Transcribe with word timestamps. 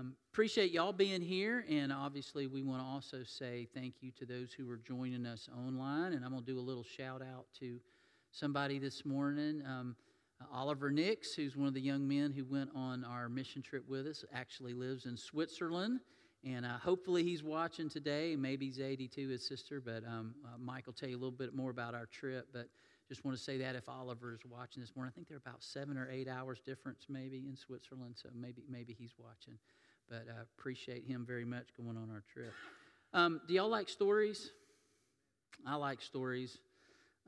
Um, 0.00 0.14
appreciate 0.32 0.72
y'all 0.72 0.94
being 0.94 1.20
here, 1.20 1.66
and 1.68 1.92
obviously, 1.92 2.46
we 2.46 2.62
want 2.62 2.80
to 2.80 2.86
also 2.86 3.22
say 3.22 3.68
thank 3.74 3.96
you 4.00 4.10
to 4.12 4.24
those 4.24 4.50
who 4.50 4.70
are 4.70 4.78
joining 4.78 5.26
us 5.26 5.46
online. 5.54 6.14
And 6.14 6.24
I'm 6.24 6.30
going 6.30 6.42
to 6.42 6.50
do 6.50 6.58
a 6.58 6.60
little 6.60 6.84
shout 6.84 7.20
out 7.20 7.44
to 7.58 7.78
somebody 8.30 8.78
this 8.78 9.04
morning. 9.04 9.62
Um, 9.66 9.96
Oliver 10.50 10.90
Nix, 10.90 11.34
who's 11.34 11.54
one 11.54 11.68
of 11.68 11.74
the 11.74 11.82
young 11.82 12.08
men 12.08 12.32
who 12.32 12.46
went 12.46 12.70
on 12.74 13.04
our 13.04 13.28
mission 13.28 13.60
trip 13.60 13.86
with 13.86 14.06
us, 14.06 14.24
actually 14.32 14.72
lives 14.72 15.04
in 15.04 15.18
Switzerland. 15.18 16.00
And 16.44 16.64
uh, 16.64 16.78
hopefully 16.78 17.22
he's 17.22 17.42
watching 17.42 17.90
today. 17.90 18.36
Maybe 18.36 18.66
he's 18.66 18.80
82, 18.80 19.28
his 19.28 19.46
sister, 19.46 19.82
but 19.82 20.02
um, 20.06 20.34
uh, 20.46 20.56
Mike 20.58 20.86
will 20.86 20.94
tell 20.94 21.10
you 21.10 21.16
a 21.16 21.20
little 21.20 21.30
bit 21.30 21.54
more 21.54 21.70
about 21.70 21.94
our 21.94 22.06
trip. 22.06 22.46
But 22.54 22.68
just 23.10 23.22
want 23.24 23.36
to 23.36 23.42
say 23.42 23.58
that 23.58 23.76
if 23.76 23.86
Oliver 23.86 24.32
is 24.32 24.40
watching 24.48 24.80
this 24.80 24.96
morning, 24.96 25.12
I 25.12 25.14
think 25.14 25.28
they're 25.28 25.36
about 25.36 25.62
seven 25.62 25.98
or 25.98 26.08
eight 26.10 26.28
hours 26.28 26.60
difference 26.64 27.06
maybe 27.10 27.44
in 27.46 27.56
Switzerland, 27.56 28.14
so 28.16 28.30
maybe 28.34 28.62
maybe 28.70 28.96
he's 28.98 29.12
watching. 29.18 29.58
But 30.10 30.26
I 30.28 30.42
appreciate 30.42 31.04
him 31.06 31.24
very 31.24 31.44
much 31.44 31.68
going 31.76 31.96
on 31.96 32.10
our 32.12 32.24
trip. 32.32 32.52
Um, 33.14 33.40
do 33.46 33.54
y'all 33.54 33.68
like 33.68 33.88
stories? 33.88 34.50
I 35.64 35.76
like 35.76 36.02
stories. 36.02 36.58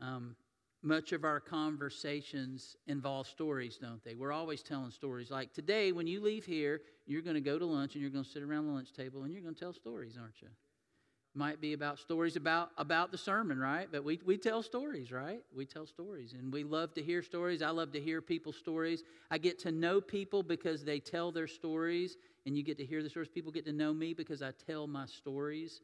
Um, 0.00 0.34
much 0.82 1.12
of 1.12 1.24
our 1.24 1.38
conversations 1.38 2.76
involve 2.88 3.28
stories, 3.28 3.78
don't 3.80 4.02
they? 4.04 4.14
We're 4.14 4.32
always 4.32 4.62
telling 4.62 4.90
stories. 4.90 5.30
Like 5.30 5.52
today, 5.52 5.92
when 5.92 6.08
you 6.08 6.20
leave 6.20 6.44
here, 6.44 6.80
you're 7.06 7.22
going 7.22 7.34
to 7.34 7.40
go 7.40 7.56
to 7.56 7.64
lunch 7.64 7.94
and 7.94 8.02
you're 8.02 8.10
going 8.10 8.24
to 8.24 8.30
sit 8.30 8.42
around 8.42 8.66
the 8.66 8.72
lunch 8.72 8.92
table 8.92 9.22
and 9.22 9.32
you're 9.32 9.42
going 9.42 9.54
to 9.54 9.60
tell 9.60 9.72
stories, 9.72 10.16
aren't 10.20 10.42
you? 10.42 10.48
Might 11.34 11.60
be 11.60 11.72
about 11.72 11.98
stories 11.98 12.36
about, 12.36 12.70
about 12.76 13.10
the 13.10 13.16
sermon, 13.16 13.58
right? 13.58 13.88
But 13.90 14.04
we, 14.04 14.20
we 14.26 14.36
tell 14.36 14.62
stories, 14.62 15.10
right? 15.10 15.40
We 15.56 15.64
tell 15.64 15.86
stories. 15.86 16.34
And 16.34 16.52
we 16.52 16.62
love 16.62 16.92
to 16.94 17.02
hear 17.02 17.22
stories. 17.22 17.62
I 17.62 17.70
love 17.70 17.92
to 17.92 18.00
hear 18.00 18.20
people's 18.20 18.56
stories. 18.56 19.02
I 19.30 19.38
get 19.38 19.58
to 19.60 19.72
know 19.72 20.00
people 20.00 20.42
because 20.42 20.84
they 20.84 21.00
tell 21.00 21.32
their 21.32 21.46
stories, 21.46 22.18
and 22.44 22.54
you 22.54 22.62
get 22.62 22.76
to 22.78 22.84
hear 22.84 23.02
the 23.02 23.08
stories. 23.08 23.28
People 23.28 23.50
get 23.50 23.64
to 23.64 23.72
know 23.72 23.94
me 23.94 24.12
because 24.12 24.42
I 24.42 24.50
tell 24.66 24.86
my 24.86 25.06
stories. 25.06 25.80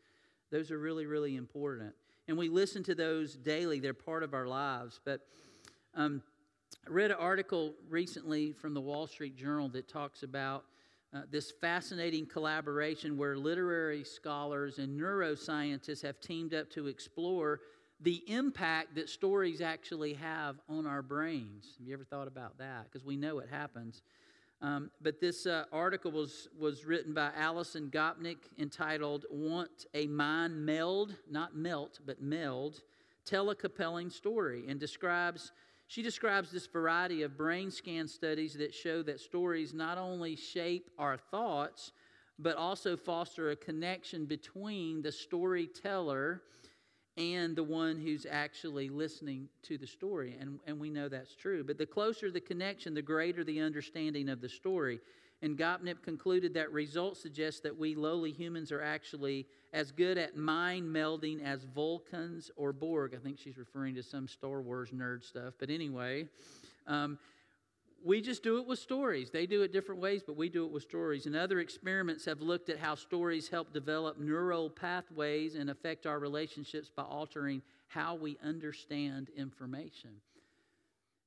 Those 0.50 0.70
are 0.70 0.78
really, 0.78 1.06
really 1.06 1.36
important 1.36 1.94
and 2.28 2.36
we 2.36 2.48
listen 2.48 2.82
to 2.84 2.94
those 2.94 3.34
daily. 3.36 3.80
They're 3.80 3.94
part 3.94 4.22
of 4.22 4.34
our 4.34 4.46
lives. 4.46 5.00
But 5.02 5.22
um, 5.94 6.22
I 6.86 6.90
read 6.90 7.10
an 7.10 7.16
article 7.18 7.74
recently 7.88 8.52
from 8.52 8.74
the 8.74 8.80
Wall 8.80 9.06
Street 9.06 9.34
Journal 9.34 9.68
that 9.70 9.88
talks 9.88 10.22
about 10.22 10.64
uh, 11.14 11.22
this 11.30 11.52
fascinating 11.60 12.26
collaboration 12.26 13.16
where 13.16 13.36
literary 13.36 14.04
scholars 14.04 14.78
and 14.78 14.98
neuroscientists 14.98 16.02
have 16.02 16.20
teamed 16.20 16.54
up 16.54 16.70
to 16.70 16.86
explore 16.86 17.60
the 18.00 18.22
impact 18.26 18.94
that 18.94 19.08
stories 19.08 19.60
actually 19.60 20.12
have 20.14 20.56
on 20.68 20.86
our 20.86 21.02
brains. 21.02 21.74
Have 21.78 21.88
you 21.88 21.94
ever 21.94 22.04
thought 22.04 22.28
about 22.28 22.58
that? 22.58 22.84
Because 22.84 23.04
we 23.04 23.16
know 23.16 23.38
it 23.38 23.48
happens. 23.48 24.02
Um, 24.60 24.90
but 25.00 25.20
this 25.20 25.46
uh, 25.46 25.64
article 25.72 26.10
was, 26.10 26.48
was 26.58 26.84
written 26.84 27.14
by 27.14 27.30
Alison 27.36 27.90
Gopnik 27.90 28.38
entitled 28.58 29.24
Want 29.30 29.86
a 29.94 30.06
Mind 30.08 30.64
Meld, 30.64 31.14
not 31.30 31.56
melt, 31.56 32.00
but 32.04 32.20
meld, 32.20 32.82
tell 33.24 33.50
a 33.50 33.54
compelling 33.54 34.10
story, 34.10 34.64
and 34.68 34.80
describes, 34.80 35.52
she 35.88 36.02
describes 36.02 36.50
this 36.50 36.66
variety 36.66 37.22
of 37.22 37.36
brain 37.36 37.70
scan 37.70 38.06
studies 38.06 38.54
that 38.54 38.74
show 38.74 39.02
that 39.02 39.20
stories 39.20 39.72
not 39.72 39.96
only 39.96 40.36
shape 40.36 40.90
our 40.98 41.16
thoughts, 41.16 41.92
but 42.38 42.56
also 42.56 42.94
foster 42.94 43.50
a 43.50 43.56
connection 43.56 44.26
between 44.26 45.00
the 45.00 45.10
storyteller 45.10 46.42
and 47.16 47.56
the 47.56 47.64
one 47.64 47.98
who's 47.98 48.26
actually 48.30 48.90
listening 48.90 49.48
to 49.62 49.78
the 49.78 49.86
story. 49.86 50.36
And, 50.38 50.60
and 50.66 50.78
we 50.78 50.90
know 50.90 51.08
that's 51.08 51.34
true. 51.34 51.64
But 51.64 51.78
the 51.78 51.86
closer 51.86 52.30
the 52.30 52.40
connection, 52.40 52.92
the 52.92 53.02
greater 53.02 53.42
the 53.42 53.60
understanding 53.60 54.28
of 54.28 54.42
the 54.42 54.48
story. 54.48 55.00
And 55.40 55.56
Gopnik 55.56 56.02
concluded 56.02 56.54
that 56.54 56.72
results 56.72 57.22
suggest 57.22 57.62
that 57.62 57.78
we 57.78 57.94
lowly 57.94 58.32
humans 58.32 58.72
are 58.72 58.82
actually 58.82 59.46
as 59.72 59.92
good 59.92 60.18
at 60.18 60.36
mind 60.36 60.92
melding 60.94 61.44
as 61.44 61.64
Vulcans 61.64 62.50
or 62.56 62.72
Borg. 62.72 63.14
I 63.14 63.18
think 63.18 63.38
she's 63.38 63.56
referring 63.56 63.94
to 63.94 64.02
some 64.02 64.26
Star 64.26 64.60
Wars 64.60 64.90
nerd 64.90 65.22
stuff. 65.22 65.54
But 65.60 65.70
anyway, 65.70 66.26
um, 66.86 67.18
we 68.04 68.20
just 68.20 68.42
do 68.42 68.58
it 68.58 68.66
with 68.66 68.78
stories. 68.78 69.30
They 69.30 69.46
do 69.46 69.62
it 69.62 69.72
different 69.72 70.00
ways, 70.00 70.22
but 70.26 70.36
we 70.36 70.48
do 70.48 70.64
it 70.64 70.72
with 70.72 70.82
stories. 70.82 71.26
And 71.26 71.36
other 71.36 71.60
experiments 71.60 72.24
have 72.24 72.40
looked 72.40 72.68
at 72.68 72.78
how 72.78 72.94
stories 72.94 73.48
help 73.48 73.72
develop 73.72 74.18
neural 74.18 74.70
pathways 74.70 75.54
and 75.54 75.70
affect 75.70 76.06
our 76.06 76.18
relationships 76.18 76.90
by 76.94 77.02
altering 77.02 77.62
how 77.88 78.14
we 78.14 78.38
understand 78.42 79.30
information. 79.36 80.10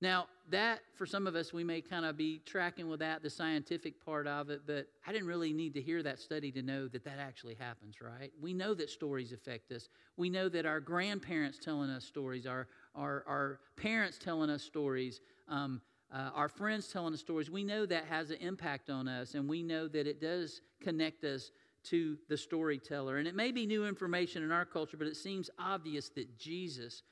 Now, 0.01 0.25
that, 0.50 0.79
for 0.95 1.06
some 1.06 1.28
of 1.28 1.35
us, 1.35 1.53
we 1.53 1.63
may 1.63 1.79
kind 1.79 2.06
of 2.06 2.17
be 2.17 2.41
tracking 2.45 2.89
with 2.89 3.00
that, 3.01 3.22
the 3.22 3.29
scientific 3.29 4.03
part 4.03 4.25
of 4.25 4.50
it, 4.50 4.62
but 4.66 4.88
I 5.06 5.12
didn't 5.12 5.28
really 5.28 5.53
need 5.53 5.75
to 5.75 5.81
hear 5.81 6.01
that 6.01 6.19
study 6.19 6.51
to 6.53 6.63
know 6.63 6.88
that 6.88 7.06
that 7.06 7.19
actually 7.19 7.53
happens, 7.53 8.01
right? 8.01 8.31
We 8.41 8.53
know 8.53 8.73
that 8.73 8.90
stories 8.90 9.31
affect 9.31 9.72
us. 9.72 9.90
We 10.17 10.29
know 10.29 10.50
that 10.50 10.66
our 10.66 10.79
grandparents 10.79 11.59
telling 11.59 11.91
us 11.91 12.03
stories, 12.03 12.47
our, 12.47 12.67
our, 12.95 13.23
our 13.28 13.59
parents 13.78 14.17
telling 14.17 14.50
us 14.50 14.63
stories, 14.63 15.22
um, 15.47 15.81
uh, 16.11 16.31
our 16.34 16.50
friends 16.50 16.88
telling 16.88 17.13
us 17.13 17.19
stories, 17.19 17.51
we 17.51 17.63
know 17.63 17.85
that 17.85 18.06
has 18.06 18.31
an 18.31 18.38
impact 18.38 18.90
on 18.90 19.07
us, 19.07 19.35
and 19.35 19.47
we 19.47 19.61
know 19.61 19.88
that 19.88 20.07
it 20.07 20.19
does 20.19 20.61
connect 20.81 21.23
us 21.23 21.51
to 21.84 22.17
the 22.28 22.38
storyteller. 22.38 23.17
And 23.17 23.28
it 23.28 23.35
may 23.35 23.51
be 23.51 23.66
new 23.66 23.85
information 23.85 24.44
in 24.44 24.51
our 24.51 24.66
culture, 24.66 24.97
but 24.97 25.07
it 25.07 25.16
seems 25.16 25.50
obvious 25.59 26.09
that 26.09 26.38
Jesus 26.38 27.03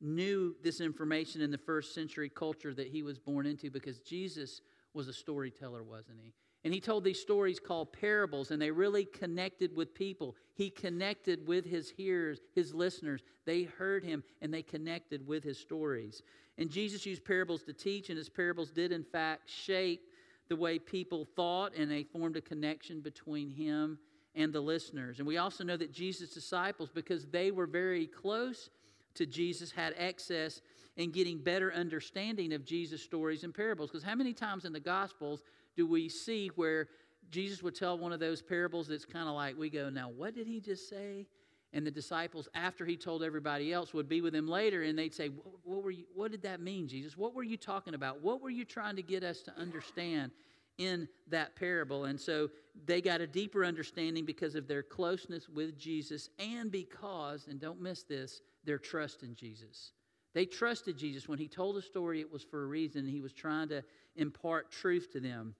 knew 0.00 0.54
this 0.62 0.80
information 0.80 1.40
in 1.40 1.50
the 1.50 1.58
first 1.58 1.94
century 1.94 2.28
culture 2.28 2.74
that 2.74 2.88
he 2.88 3.02
was 3.02 3.18
born 3.18 3.46
into 3.46 3.70
because 3.70 4.00
Jesus 4.00 4.60
was 4.94 5.08
a 5.08 5.12
storyteller, 5.12 5.82
wasn't 5.82 6.18
he? 6.22 6.32
And 6.64 6.74
he 6.74 6.80
told 6.80 7.04
these 7.04 7.20
stories 7.20 7.60
called 7.60 7.92
parables, 7.92 8.50
and 8.50 8.60
they 8.60 8.70
really 8.70 9.04
connected 9.04 9.74
with 9.74 9.94
people. 9.94 10.34
He 10.54 10.70
connected 10.70 11.46
with 11.46 11.64
his 11.64 11.88
hearers, 11.88 12.40
his 12.54 12.74
listeners. 12.74 13.22
They 13.46 13.62
heard 13.62 14.04
him, 14.04 14.24
and 14.42 14.52
they 14.52 14.62
connected 14.62 15.26
with 15.26 15.44
his 15.44 15.58
stories. 15.58 16.22
And 16.58 16.68
Jesus 16.68 17.06
used 17.06 17.24
parables 17.24 17.62
to 17.64 17.72
teach, 17.72 18.08
and 18.08 18.18
his 18.18 18.28
parables 18.28 18.72
did, 18.72 18.90
in 18.90 19.04
fact, 19.04 19.48
shape 19.48 20.02
the 20.48 20.56
way 20.56 20.78
people 20.80 21.24
thought, 21.36 21.76
and 21.76 21.88
they 21.88 22.02
formed 22.02 22.36
a 22.36 22.40
connection 22.40 23.00
between 23.00 23.50
him 23.50 23.98
and 24.34 24.52
the 24.52 24.60
listeners. 24.60 25.18
And 25.18 25.28
we 25.28 25.36
also 25.36 25.62
know 25.62 25.76
that 25.76 25.92
Jesus' 25.92 26.34
disciples, 26.34 26.90
because 26.92 27.26
they 27.26 27.52
were 27.52 27.66
very 27.66 28.06
close 28.06 28.68
to 29.14 29.26
Jesus, 29.26 29.70
had 29.70 29.94
access 29.98 30.60
in 30.96 31.10
getting 31.10 31.38
better 31.38 31.72
understanding 31.72 32.52
of 32.52 32.64
Jesus' 32.64 33.02
stories 33.02 33.44
and 33.44 33.54
parables. 33.54 33.90
Because 33.90 34.02
how 34.02 34.14
many 34.14 34.32
times 34.32 34.64
in 34.64 34.72
the 34.72 34.80
Gospels 34.80 35.42
do 35.76 35.86
we 35.86 36.08
see 36.08 36.50
where 36.56 36.88
Jesus 37.30 37.62
would 37.62 37.74
tell 37.74 37.98
one 37.98 38.12
of 38.12 38.20
those 38.20 38.42
parables 38.42 38.88
that's 38.88 39.04
kind 39.04 39.28
of 39.28 39.34
like 39.34 39.56
we 39.58 39.70
go, 39.70 39.90
now, 39.90 40.08
what 40.08 40.34
did 40.34 40.46
he 40.46 40.60
just 40.60 40.88
say? 40.88 41.26
And 41.72 41.86
the 41.86 41.90
disciples, 41.90 42.48
after 42.54 42.86
he 42.86 42.96
told 42.96 43.22
everybody 43.22 43.72
else, 43.72 43.92
would 43.92 44.08
be 44.08 44.22
with 44.22 44.34
him 44.34 44.48
later 44.48 44.82
and 44.82 44.98
they'd 44.98 45.14
say, 45.14 45.28
what, 45.28 45.54
what, 45.64 45.82
were 45.84 45.90
you, 45.90 46.04
what 46.14 46.30
did 46.30 46.42
that 46.42 46.60
mean, 46.60 46.88
Jesus? 46.88 47.16
What 47.16 47.34
were 47.34 47.42
you 47.42 47.58
talking 47.58 47.94
about? 47.94 48.22
What 48.22 48.40
were 48.40 48.50
you 48.50 48.64
trying 48.64 48.96
to 48.96 49.02
get 49.02 49.22
us 49.22 49.42
to 49.42 49.52
understand 49.58 50.32
in 50.78 51.08
that 51.28 51.54
parable? 51.56 52.06
And 52.06 52.18
so 52.18 52.48
they 52.86 53.00
got 53.00 53.20
a 53.20 53.26
deeper 53.26 53.64
understanding 53.64 54.24
because 54.24 54.54
of 54.54 54.66
their 54.66 54.82
closeness 54.82 55.48
with 55.48 55.78
Jesus 55.78 56.30
and 56.38 56.70
because, 56.70 57.46
and 57.48 57.60
don't 57.60 57.80
miss 57.80 58.04
this, 58.04 58.40
their 58.64 58.78
trust 58.78 59.22
in 59.22 59.34
Jesus. 59.34 59.92
They 60.34 60.46
trusted 60.46 60.96
Jesus. 60.96 61.28
When 61.28 61.38
he 61.38 61.48
told 61.48 61.76
a 61.76 61.82
story, 61.82 62.20
it 62.20 62.30
was 62.30 62.44
for 62.44 62.62
a 62.62 62.66
reason. 62.66 63.06
He 63.06 63.20
was 63.20 63.32
trying 63.32 63.68
to 63.70 63.82
impart 64.16 64.70
truth 64.70 65.12
to 65.12 65.20
them. 65.20 65.54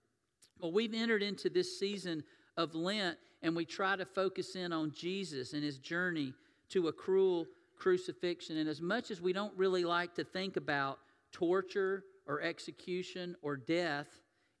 Well, 0.59 0.71
we've 0.71 0.93
entered 0.93 1.23
into 1.23 1.49
this 1.49 1.79
season 1.79 2.23
of 2.57 2.75
Lent 2.75 3.17
and 3.41 3.55
we 3.55 3.65
try 3.65 3.95
to 3.95 4.05
focus 4.05 4.55
in 4.55 4.73
on 4.73 4.91
Jesus 4.91 5.53
and 5.53 5.63
his 5.63 5.79
journey 5.79 6.33
to 6.69 6.87
a 6.89 6.93
cruel 6.93 7.45
crucifixion. 7.77 8.57
And 8.57 8.69
as 8.69 8.81
much 8.81 9.09
as 9.11 9.21
we 9.21 9.33
don't 9.33 9.57
really 9.57 9.85
like 9.85 10.13
to 10.15 10.23
think 10.23 10.57
about 10.57 10.99
torture 11.31 12.03
or 12.27 12.41
execution 12.41 13.35
or 13.41 13.55
death, 13.55 14.07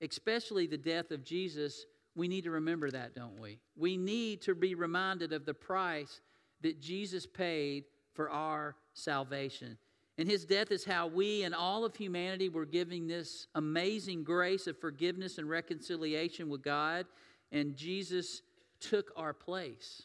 especially 0.01 0.67
the 0.67 0.77
death 0.77 1.11
of 1.11 1.23
Jesus, 1.23 1.85
we 2.15 2.27
need 2.27 2.43
to 2.43 2.51
remember 2.51 2.91
that, 2.91 3.15
don't 3.15 3.39
we? 3.39 3.59
We 3.75 3.97
need 3.97 4.41
to 4.43 4.55
be 4.55 4.75
reminded 4.75 5.33
of 5.33 5.45
the 5.45 5.53
price 5.53 6.21
that 6.61 6.81
Jesus 6.81 7.25
paid 7.25 7.85
for 8.13 8.29
our 8.29 8.75
salvation. 8.93 9.77
And 10.17 10.27
his 10.27 10.43
death 10.43 10.71
is 10.71 10.83
how 10.83 11.07
we 11.07 11.43
and 11.43 11.55
all 11.55 11.85
of 11.85 11.95
humanity 11.95 12.49
were 12.49 12.65
giving 12.65 13.07
this 13.07 13.47
amazing 13.55 14.25
grace 14.25 14.67
of 14.67 14.77
forgiveness 14.77 15.37
and 15.37 15.49
reconciliation 15.49 16.49
with 16.49 16.61
God. 16.61 17.05
And 17.53 17.77
Jesus 17.77 18.41
took 18.81 19.13
our 19.15 19.33
place. 19.33 20.03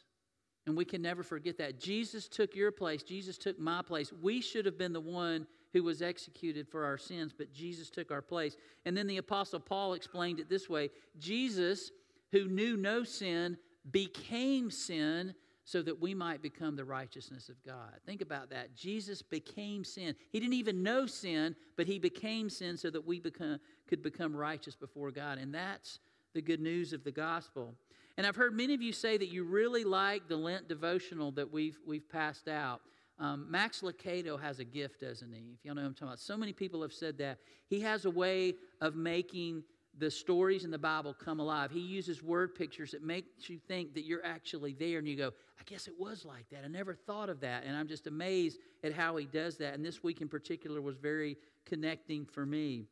And 0.67 0.77
we 0.77 0.85
can 0.85 1.03
never 1.03 1.23
forget 1.23 1.59
that. 1.59 1.81
Jesus 1.81 2.29
took 2.29 2.55
your 2.55 2.71
place. 2.71 3.03
Jesus 3.03 3.37
took 3.37 3.59
my 3.59 3.83
place. 3.83 4.13
We 4.23 4.41
should 4.41 4.67
have 4.67 4.79
been 4.79 4.93
the 4.93 5.01
one 5.01 5.47
who 5.75 5.83
was 5.83 6.01
executed 6.01 6.69
for 6.69 6.85
our 6.85 6.97
sins, 6.97 7.35
but 7.37 7.53
Jesus 7.53 7.91
took 7.91 8.11
our 8.11 8.23
place. 8.23 8.57
And 8.87 8.97
then 8.97 9.09
the 9.09 9.19
Apostle 9.19 9.61
Paul 9.61 9.93
explained 9.93 10.41
it 10.41 10.49
this 10.49 10.71
way 10.71 10.89
Jesus, 11.19 11.91
who 12.33 12.47
knew 12.47 12.79
no 12.79 13.05
sin, 13.05 13.59
became 13.91 14.71
sin 14.71 15.35
so 15.65 15.83
that 15.83 16.01
we 16.01 16.15
might 16.15 16.43
become 16.43 16.77
the 16.77 16.85
righteousness 16.85 17.49
of 17.49 17.63
God. 17.65 17.93
Think 18.07 18.21
about 18.21 18.51
that. 18.51 18.77
Jesus 18.77 19.21
became 19.21 19.83
sin. 19.83 20.15
He 20.31 20.39
didn't 20.39 20.55
even 20.55 20.83
know 20.83 21.07
sin, 21.07 21.57
but 21.77 21.87
he 21.87 21.99
became 21.99 22.49
sin 22.49 22.77
so 22.77 22.89
that 22.91 23.05
we 23.05 23.19
become, 23.19 23.59
could 23.89 24.03
become 24.03 24.37
righteous 24.37 24.77
before 24.77 25.11
God. 25.11 25.39
And 25.39 25.53
that's 25.53 25.99
the 26.35 26.43
good 26.43 26.61
news 26.61 26.93
of 26.93 27.03
the 27.03 27.11
gospel. 27.11 27.75
And 28.17 28.27
I've 28.27 28.37
heard 28.37 28.55
many 28.55 28.75
of 28.75 28.83
you 28.83 28.93
say 28.93 29.17
that 29.17 29.29
you 29.29 29.43
really 29.43 29.85
like 29.85 30.29
the 30.29 30.37
Lent 30.37 30.69
devotional 30.69 31.33
that 31.33 31.51
we've, 31.51 31.79
we've 31.85 32.09
passed 32.09 32.47
out. 32.47 32.81
Um, 33.19 33.47
Max 33.49 33.81
Lucado 33.81 34.41
has 34.41 34.59
a 34.59 34.65
gift, 34.65 35.01
doesn't 35.01 35.33
he? 35.33 35.53
If 35.55 35.65
y'all 35.65 35.75
know 35.75 35.83
what 35.83 35.89
I'm 35.89 35.95
talking 35.95 36.09
about. 36.09 36.21
So 36.21 36.37
many 36.37 36.53
people 36.53 36.83
have 36.83 36.93
said 36.93 37.19
that. 37.19 37.39
He 37.69 37.81
has 37.81 38.05
a 38.05 38.11
way 38.11 38.55
of 38.81 38.97
making 38.97 39.63
the 39.99 40.11
stories 40.11 40.65
in 40.65 40.71
the 40.71 40.79
Bible 40.79 41.15
come 41.15 41.39
alive. 41.39 41.71
He 41.71 41.81
uses 41.81 42.23
word 42.23 42.55
pictures 42.55 42.91
that 42.91 43.03
makes 43.03 43.49
you 43.49 43.59
think 43.59 43.95
that 43.95 44.05
you're 44.05 44.25
actually 44.25 44.73
there 44.73 44.99
and 44.99 45.07
you 45.07 45.17
go, 45.17 45.33
I 45.59 45.63
guess 45.67 45.87
it 45.87 45.95
was 45.99 46.25
like 46.25 46.49
that. 46.51 46.63
I 46.65 46.69
never 46.69 46.95
thought 46.95 47.29
of 47.29 47.41
that. 47.41 47.65
And 47.65 47.77
I'm 47.77 47.87
just 47.87 48.07
amazed 48.07 48.59
at 48.83 48.93
how 48.93 49.17
he 49.17 49.27
does 49.27 49.57
that. 49.59 49.75
And 49.75 49.85
this 49.85 50.03
week 50.03 50.21
in 50.21 50.29
particular 50.29 50.81
was 50.83 50.97
very 50.97 51.37
connecting 51.65 52.27
for 52.27 52.45
me. 52.45 52.87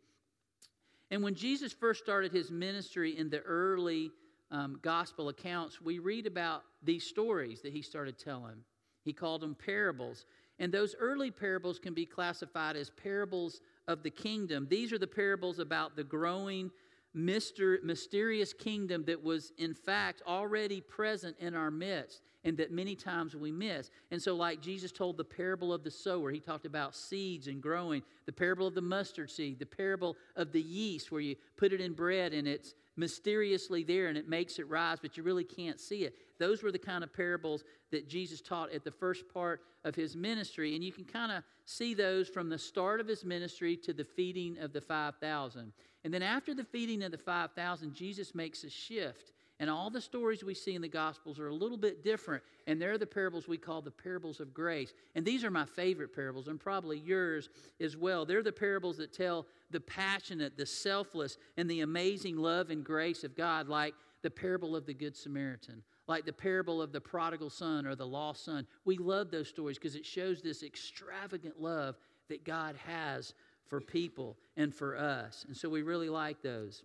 And 1.10 1.22
when 1.22 1.34
Jesus 1.34 1.72
first 1.72 2.02
started 2.02 2.32
his 2.32 2.50
ministry 2.50 3.18
in 3.18 3.28
the 3.28 3.40
early 3.40 4.12
um, 4.50 4.78
gospel 4.80 5.28
accounts, 5.28 5.80
we 5.80 5.98
read 5.98 6.26
about 6.26 6.62
these 6.82 7.04
stories 7.04 7.62
that 7.62 7.72
he 7.72 7.82
started 7.82 8.18
telling. 8.18 8.64
He 9.04 9.12
called 9.12 9.42
them 9.42 9.54
parables. 9.54 10.26
And 10.58 10.72
those 10.72 10.94
early 10.98 11.30
parables 11.30 11.78
can 11.78 11.94
be 11.94 12.06
classified 12.06 12.76
as 12.76 12.90
parables 12.90 13.60
of 13.88 14.02
the 14.02 14.10
kingdom. 14.10 14.66
These 14.70 14.92
are 14.92 14.98
the 14.98 15.06
parables 15.06 15.58
about 15.58 15.96
the 15.96 16.04
growing 16.04 16.70
myster- 17.16 17.82
mysterious 17.82 18.52
kingdom 18.52 19.04
that 19.06 19.22
was, 19.22 19.52
in 19.58 19.74
fact, 19.74 20.22
already 20.26 20.80
present 20.80 21.36
in 21.38 21.54
our 21.54 21.70
midst 21.70 22.22
and 22.44 22.56
that 22.56 22.72
many 22.72 22.96
times 22.96 23.36
we 23.36 23.52
miss. 23.52 23.90
And 24.10 24.20
so, 24.20 24.34
like 24.34 24.60
Jesus 24.60 24.90
told 24.90 25.16
the 25.16 25.24
parable 25.24 25.72
of 25.72 25.84
the 25.84 25.90
sower, 25.90 26.30
he 26.30 26.40
talked 26.40 26.66
about 26.66 26.94
seeds 26.94 27.46
and 27.46 27.62
growing, 27.62 28.02
the 28.26 28.32
parable 28.32 28.66
of 28.66 28.74
the 28.74 28.82
mustard 28.82 29.30
seed, 29.30 29.58
the 29.58 29.66
parable 29.66 30.16
of 30.36 30.52
the 30.52 30.60
yeast, 30.60 31.12
where 31.12 31.20
you 31.20 31.36
put 31.56 31.72
it 31.72 31.80
in 31.80 31.92
bread 31.92 32.32
and 32.32 32.48
it's 32.48 32.74
mysteriously 32.96 33.84
there 33.84 34.08
and 34.08 34.18
it 34.18 34.28
makes 34.28 34.58
it 34.58 34.68
rise, 34.68 34.98
but 35.00 35.16
you 35.16 35.22
really 35.22 35.44
can't 35.44 35.80
see 35.80 36.04
it. 36.04 36.14
Those 36.42 36.64
were 36.64 36.72
the 36.72 36.78
kind 36.78 37.04
of 37.04 37.12
parables 37.12 37.62
that 37.92 38.08
Jesus 38.08 38.40
taught 38.40 38.72
at 38.72 38.82
the 38.82 38.90
first 38.90 39.28
part 39.32 39.60
of 39.84 39.94
his 39.94 40.16
ministry. 40.16 40.74
And 40.74 40.82
you 40.82 40.90
can 40.90 41.04
kind 41.04 41.30
of 41.30 41.44
see 41.66 41.94
those 41.94 42.28
from 42.28 42.48
the 42.48 42.58
start 42.58 42.98
of 42.98 43.06
his 43.06 43.24
ministry 43.24 43.76
to 43.76 43.92
the 43.92 44.02
feeding 44.02 44.58
of 44.58 44.72
the 44.72 44.80
5,000. 44.80 45.72
And 46.02 46.12
then 46.12 46.22
after 46.22 46.52
the 46.52 46.64
feeding 46.64 47.04
of 47.04 47.12
the 47.12 47.18
5,000, 47.18 47.94
Jesus 47.94 48.34
makes 48.34 48.64
a 48.64 48.70
shift. 48.70 49.30
And 49.60 49.70
all 49.70 49.88
the 49.88 50.00
stories 50.00 50.42
we 50.42 50.54
see 50.54 50.74
in 50.74 50.82
the 50.82 50.88
Gospels 50.88 51.38
are 51.38 51.46
a 51.46 51.54
little 51.54 51.76
bit 51.76 52.02
different. 52.02 52.42
And 52.66 52.82
they're 52.82 52.98
the 52.98 53.06
parables 53.06 53.46
we 53.46 53.56
call 53.56 53.80
the 53.80 53.92
parables 53.92 54.40
of 54.40 54.52
grace. 54.52 54.92
And 55.14 55.24
these 55.24 55.44
are 55.44 55.50
my 55.52 55.64
favorite 55.64 56.12
parables, 56.12 56.48
and 56.48 56.58
probably 56.58 56.98
yours 56.98 57.50
as 57.80 57.96
well. 57.96 58.26
They're 58.26 58.42
the 58.42 58.50
parables 58.50 58.96
that 58.96 59.12
tell 59.12 59.46
the 59.70 59.78
passionate, 59.78 60.56
the 60.56 60.66
selfless, 60.66 61.38
and 61.56 61.70
the 61.70 61.82
amazing 61.82 62.36
love 62.36 62.70
and 62.70 62.82
grace 62.82 63.22
of 63.22 63.36
God, 63.36 63.68
like 63.68 63.94
the 64.22 64.30
parable 64.30 64.74
of 64.74 64.86
the 64.86 64.94
Good 64.94 65.16
Samaritan, 65.16 65.82
like 66.12 66.26
the 66.26 66.32
parable 66.32 66.82
of 66.82 66.92
the 66.92 67.00
prodigal 67.00 67.48
son 67.48 67.86
or 67.86 67.94
the 67.94 68.06
lost 68.06 68.44
son. 68.44 68.66
We 68.84 68.98
love 68.98 69.30
those 69.30 69.48
stories 69.48 69.78
because 69.78 69.96
it 69.96 70.04
shows 70.04 70.42
this 70.42 70.62
extravagant 70.62 71.58
love 71.58 71.96
that 72.28 72.44
God 72.44 72.76
has 72.86 73.32
for 73.66 73.80
people 73.80 74.36
and 74.58 74.74
for 74.74 74.94
us. 74.98 75.46
And 75.48 75.56
so 75.56 75.70
we 75.70 75.80
really 75.80 76.10
like 76.10 76.42
those. 76.42 76.82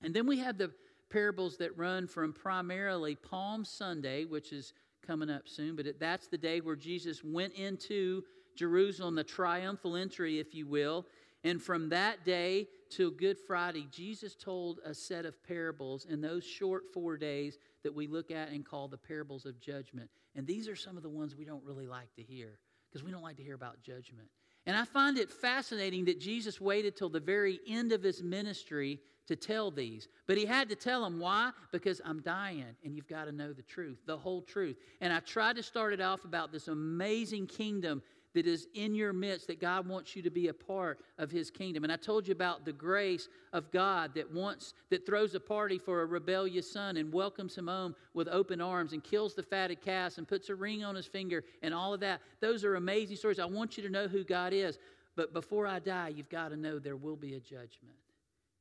And 0.00 0.14
then 0.14 0.28
we 0.28 0.38
have 0.38 0.58
the 0.58 0.70
parables 1.10 1.56
that 1.56 1.76
run 1.76 2.06
from 2.06 2.32
primarily 2.32 3.16
Palm 3.16 3.64
Sunday, 3.64 4.26
which 4.26 4.52
is 4.52 4.74
coming 5.04 5.28
up 5.28 5.48
soon, 5.48 5.74
but 5.74 5.98
that's 5.98 6.28
the 6.28 6.38
day 6.38 6.60
where 6.60 6.76
Jesus 6.76 7.24
went 7.24 7.54
into 7.54 8.22
Jerusalem, 8.54 9.16
the 9.16 9.24
triumphal 9.24 9.96
entry, 9.96 10.38
if 10.38 10.54
you 10.54 10.68
will. 10.68 11.04
And 11.42 11.60
from 11.60 11.88
that 11.88 12.24
day 12.24 12.68
till 12.90 13.10
Good 13.10 13.38
Friday, 13.44 13.88
Jesus 13.90 14.36
told 14.36 14.78
a 14.84 14.94
set 14.94 15.26
of 15.26 15.42
parables 15.42 16.06
in 16.08 16.20
those 16.20 16.44
short 16.44 16.84
four 16.94 17.16
days 17.16 17.58
that 17.82 17.94
we 17.94 18.06
look 18.06 18.30
at 18.30 18.50
and 18.50 18.64
call 18.64 18.88
the 18.88 18.96
parables 18.96 19.46
of 19.46 19.60
judgment. 19.60 20.10
And 20.34 20.46
these 20.46 20.68
are 20.68 20.76
some 20.76 20.96
of 20.96 21.02
the 21.02 21.10
ones 21.10 21.36
we 21.36 21.44
don't 21.44 21.64
really 21.64 21.86
like 21.86 22.14
to 22.16 22.22
hear 22.22 22.58
because 22.88 23.04
we 23.04 23.10
don't 23.10 23.22
like 23.22 23.36
to 23.36 23.42
hear 23.42 23.54
about 23.54 23.82
judgment. 23.82 24.28
And 24.66 24.76
I 24.76 24.84
find 24.84 25.18
it 25.18 25.30
fascinating 25.30 26.04
that 26.04 26.20
Jesus 26.20 26.60
waited 26.60 26.96
till 26.96 27.08
the 27.08 27.20
very 27.20 27.58
end 27.66 27.92
of 27.92 28.02
his 28.02 28.22
ministry 28.22 29.00
to 29.26 29.36
tell 29.36 29.70
these. 29.70 30.08
But 30.26 30.36
he 30.36 30.44
had 30.44 30.68
to 30.68 30.76
tell 30.76 31.02
them 31.02 31.18
why? 31.18 31.50
Because 31.72 32.00
I'm 32.04 32.20
dying 32.20 32.76
and 32.84 32.94
you've 32.94 33.08
got 33.08 33.24
to 33.24 33.32
know 33.32 33.52
the 33.52 33.62
truth, 33.62 33.98
the 34.06 34.16
whole 34.16 34.42
truth. 34.42 34.76
And 35.00 35.12
I 35.12 35.20
tried 35.20 35.56
to 35.56 35.62
start 35.62 35.92
it 35.92 36.00
off 36.00 36.24
about 36.24 36.52
this 36.52 36.68
amazing 36.68 37.46
kingdom 37.46 38.02
that 38.34 38.46
is 38.46 38.66
in 38.74 38.94
your 38.94 39.12
midst 39.12 39.46
that 39.46 39.60
God 39.60 39.86
wants 39.86 40.16
you 40.16 40.22
to 40.22 40.30
be 40.30 40.48
a 40.48 40.54
part 40.54 41.00
of 41.18 41.30
his 41.30 41.50
kingdom. 41.50 41.84
And 41.84 41.92
I 41.92 41.96
told 41.96 42.26
you 42.26 42.32
about 42.32 42.64
the 42.64 42.72
grace 42.72 43.28
of 43.52 43.70
God 43.70 44.14
that 44.14 44.32
wants 44.32 44.74
that 44.90 45.04
throws 45.04 45.34
a 45.34 45.40
party 45.40 45.78
for 45.78 46.02
a 46.02 46.06
rebellious 46.06 46.70
son 46.70 46.96
and 46.96 47.12
welcomes 47.12 47.56
him 47.56 47.66
home 47.66 47.94
with 48.14 48.28
open 48.28 48.60
arms 48.60 48.92
and 48.92 49.04
kills 49.04 49.34
the 49.34 49.42
fatted 49.42 49.80
calf 49.80 50.18
and 50.18 50.26
puts 50.26 50.48
a 50.48 50.54
ring 50.54 50.84
on 50.84 50.94
his 50.94 51.06
finger 51.06 51.44
and 51.62 51.74
all 51.74 51.92
of 51.92 52.00
that. 52.00 52.20
Those 52.40 52.64
are 52.64 52.76
amazing 52.76 53.16
stories. 53.16 53.38
I 53.38 53.44
want 53.44 53.76
you 53.76 53.82
to 53.82 53.90
know 53.90 54.08
who 54.08 54.24
God 54.24 54.52
is. 54.52 54.78
But 55.14 55.34
before 55.34 55.66
I 55.66 55.78
die, 55.78 56.08
you've 56.08 56.30
got 56.30 56.48
to 56.48 56.56
know 56.56 56.78
there 56.78 56.96
will 56.96 57.16
be 57.16 57.34
a 57.34 57.40
judgment. 57.40 57.96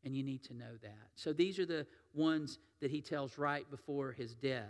And 0.03 0.15
you 0.15 0.23
need 0.23 0.43
to 0.45 0.53
know 0.53 0.77
that. 0.81 1.09
So 1.15 1.31
these 1.31 1.59
are 1.59 1.65
the 1.65 1.85
ones 2.13 2.59
that 2.81 2.89
he 2.89 3.01
tells 3.01 3.37
right 3.37 3.69
before 3.69 4.11
his 4.11 4.33
death. 4.33 4.65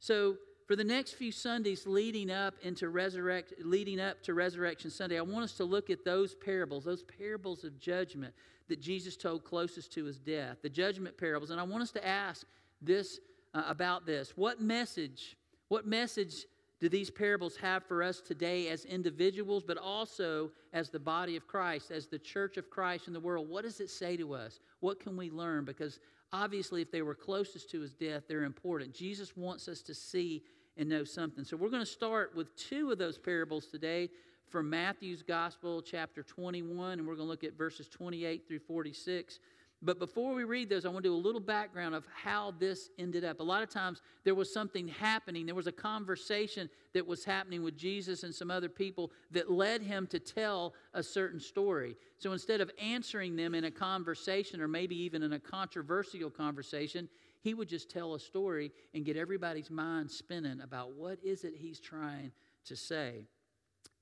So 0.00 0.36
for 0.66 0.76
the 0.76 0.84
next 0.84 1.12
few 1.12 1.30
Sundays 1.30 1.86
leading 1.86 2.30
up 2.30 2.54
into 2.62 2.88
resurrect 2.88 3.52
leading 3.62 4.00
up 4.00 4.22
to 4.22 4.34
resurrection 4.34 4.90
Sunday, 4.90 5.18
I 5.18 5.22
want 5.22 5.44
us 5.44 5.52
to 5.54 5.64
look 5.64 5.90
at 5.90 6.04
those 6.04 6.34
parables, 6.34 6.84
those 6.84 7.02
parables 7.02 7.64
of 7.64 7.78
judgment 7.78 8.34
that 8.68 8.80
Jesus 8.80 9.16
told 9.16 9.44
closest 9.44 9.92
to 9.92 10.04
his 10.04 10.18
death, 10.18 10.58
the 10.62 10.70
judgment 10.70 11.18
parables. 11.18 11.50
And 11.50 11.60
I 11.60 11.64
want 11.64 11.82
us 11.82 11.90
to 11.92 12.06
ask 12.06 12.46
this 12.80 13.20
uh, 13.52 13.64
about 13.66 14.06
this. 14.06 14.32
What 14.36 14.60
message, 14.60 15.36
what 15.68 15.86
message 15.86 16.46
do 16.80 16.88
these 16.88 17.10
parables 17.10 17.56
have 17.56 17.84
for 17.84 18.02
us 18.02 18.20
today 18.20 18.68
as 18.68 18.84
individuals, 18.84 19.62
but 19.66 19.76
also 19.76 20.50
as 20.72 20.90
the 20.90 20.98
body 20.98 21.36
of 21.36 21.46
Christ, 21.46 21.90
as 21.90 22.06
the 22.06 22.18
church 22.18 22.56
of 22.56 22.70
Christ 22.70 23.06
in 23.06 23.12
the 23.12 23.20
world? 23.20 23.48
What 23.48 23.64
does 23.64 23.80
it 23.80 23.90
say 23.90 24.16
to 24.16 24.34
us? 24.34 24.60
What 24.80 24.98
can 24.98 25.16
we 25.16 25.30
learn? 25.30 25.64
Because 25.64 26.00
obviously, 26.34 26.82
if 26.82 26.90
they 26.90 27.02
were 27.02 27.14
closest 27.14 27.70
to 27.70 27.80
his 27.80 27.94
death, 27.94 28.24
they're 28.28 28.42
important. 28.42 28.92
Jesus 28.92 29.36
wants 29.36 29.68
us 29.68 29.80
to 29.82 29.94
see 29.94 30.42
and 30.76 30.88
know 30.88 31.04
something. 31.04 31.44
So 31.44 31.56
we're 31.56 31.70
going 31.70 31.84
to 31.84 31.86
start 31.86 32.34
with 32.34 32.54
two 32.56 32.90
of 32.90 32.98
those 32.98 33.16
parables 33.16 33.66
today 33.66 34.10
from 34.50 34.68
Matthew's 34.68 35.22
Gospel, 35.22 35.80
chapter 35.80 36.24
21, 36.24 36.98
and 36.98 37.06
we're 37.06 37.14
going 37.14 37.26
to 37.26 37.30
look 37.30 37.44
at 37.44 37.56
verses 37.56 37.88
28 37.88 38.48
through 38.48 38.58
46. 38.58 39.38
But 39.84 39.98
before 39.98 40.32
we 40.32 40.44
read 40.44 40.70
those, 40.70 40.86
I 40.86 40.88
want 40.88 41.02
to 41.02 41.10
do 41.10 41.14
a 41.14 41.16
little 41.16 41.40
background 41.40 41.94
of 41.94 42.06
how 42.14 42.54
this 42.58 42.88
ended 42.98 43.22
up. 43.22 43.40
A 43.40 43.42
lot 43.42 43.62
of 43.62 43.68
times 43.68 44.00
there 44.24 44.34
was 44.34 44.50
something 44.50 44.88
happening. 44.88 45.44
There 45.44 45.54
was 45.54 45.66
a 45.66 45.72
conversation 45.72 46.70
that 46.94 47.06
was 47.06 47.22
happening 47.22 47.62
with 47.62 47.76
Jesus 47.76 48.22
and 48.22 48.34
some 48.34 48.50
other 48.50 48.70
people 48.70 49.12
that 49.30 49.50
led 49.50 49.82
him 49.82 50.06
to 50.06 50.18
tell 50.18 50.72
a 50.94 51.02
certain 51.02 51.38
story. 51.38 51.96
So 52.18 52.32
instead 52.32 52.62
of 52.62 52.70
answering 52.80 53.36
them 53.36 53.54
in 53.54 53.64
a 53.64 53.70
conversation 53.70 54.62
or 54.62 54.68
maybe 54.68 54.96
even 54.96 55.22
in 55.22 55.34
a 55.34 55.38
controversial 55.38 56.30
conversation, 56.30 57.06
he 57.42 57.52
would 57.52 57.68
just 57.68 57.90
tell 57.90 58.14
a 58.14 58.20
story 58.20 58.72
and 58.94 59.04
get 59.04 59.18
everybody's 59.18 59.70
mind 59.70 60.10
spinning 60.10 60.62
about 60.62 60.92
what 60.92 61.18
is 61.22 61.44
it 61.44 61.52
he's 61.58 61.78
trying 61.78 62.32
to 62.64 62.74
say. 62.74 63.26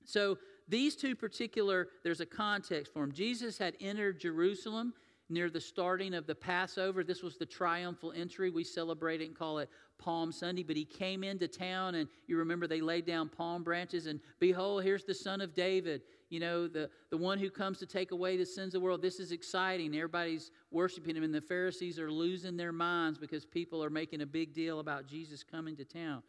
So 0.05 0.37
these 0.69 0.95
two 0.95 1.15
particular, 1.15 1.89
there's 2.03 2.21
a 2.21 2.25
context 2.25 2.93
for 2.93 3.01
them. 3.01 3.11
Jesus 3.11 3.57
had 3.57 3.75
entered 3.81 4.19
Jerusalem 4.19 4.93
near 5.33 5.49
the 5.49 5.59
starting 5.59 6.13
of 6.13 6.27
the 6.27 6.35
Passover. 6.35 7.03
This 7.03 7.23
was 7.23 7.37
the 7.37 7.45
triumphal 7.45 8.13
entry. 8.15 8.49
We 8.49 8.63
celebrate 8.63 9.21
it 9.21 9.25
and 9.25 9.35
call 9.35 9.59
it 9.59 9.69
Palm 9.97 10.31
Sunday. 10.31 10.63
But 10.63 10.75
he 10.75 10.85
came 10.85 11.23
into 11.23 11.47
town, 11.47 11.95
and 11.95 12.07
you 12.27 12.37
remember 12.37 12.67
they 12.67 12.81
laid 12.81 13.05
down 13.05 13.29
palm 13.29 13.63
branches, 13.63 14.05
and 14.05 14.19
behold, 14.39 14.83
here's 14.83 15.03
the 15.03 15.13
Son 15.13 15.41
of 15.41 15.53
David, 15.53 16.01
you 16.29 16.39
know, 16.39 16.67
the, 16.67 16.89
the 17.09 17.17
one 17.17 17.39
who 17.39 17.49
comes 17.49 17.79
to 17.79 17.85
take 17.85 18.11
away 18.11 18.37
the 18.37 18.45
sins 18.45 18.75
of 18.75 18.81
the 18.81 18.85
world. 18.85 19.01
This 19.01 19.19
is 19.19 19.31
exciting. 19.31 19.95
Everybody's 19.95 20.51
worshiping 20.71 21.15
him, 21.15 21.23
and 21.23 21.33
the 21.33 21.41
Pharisees 21.41 21.99
are 21.99 22.11
losing 22.11 22.57
their 22.57 22.71
minds 22.71 23.17
because 23.17 23.45
people 23.45 23.83
are 23.83 23.89
making 23.89 24.21
a 24.21 24.25
big 24.25 24.53
deal 24.53 24.79
about 24.79 25.07
Jesus 25.07 25.43
coming 25.43 25.75
to 25.77 25.85
town. 25.85 26.23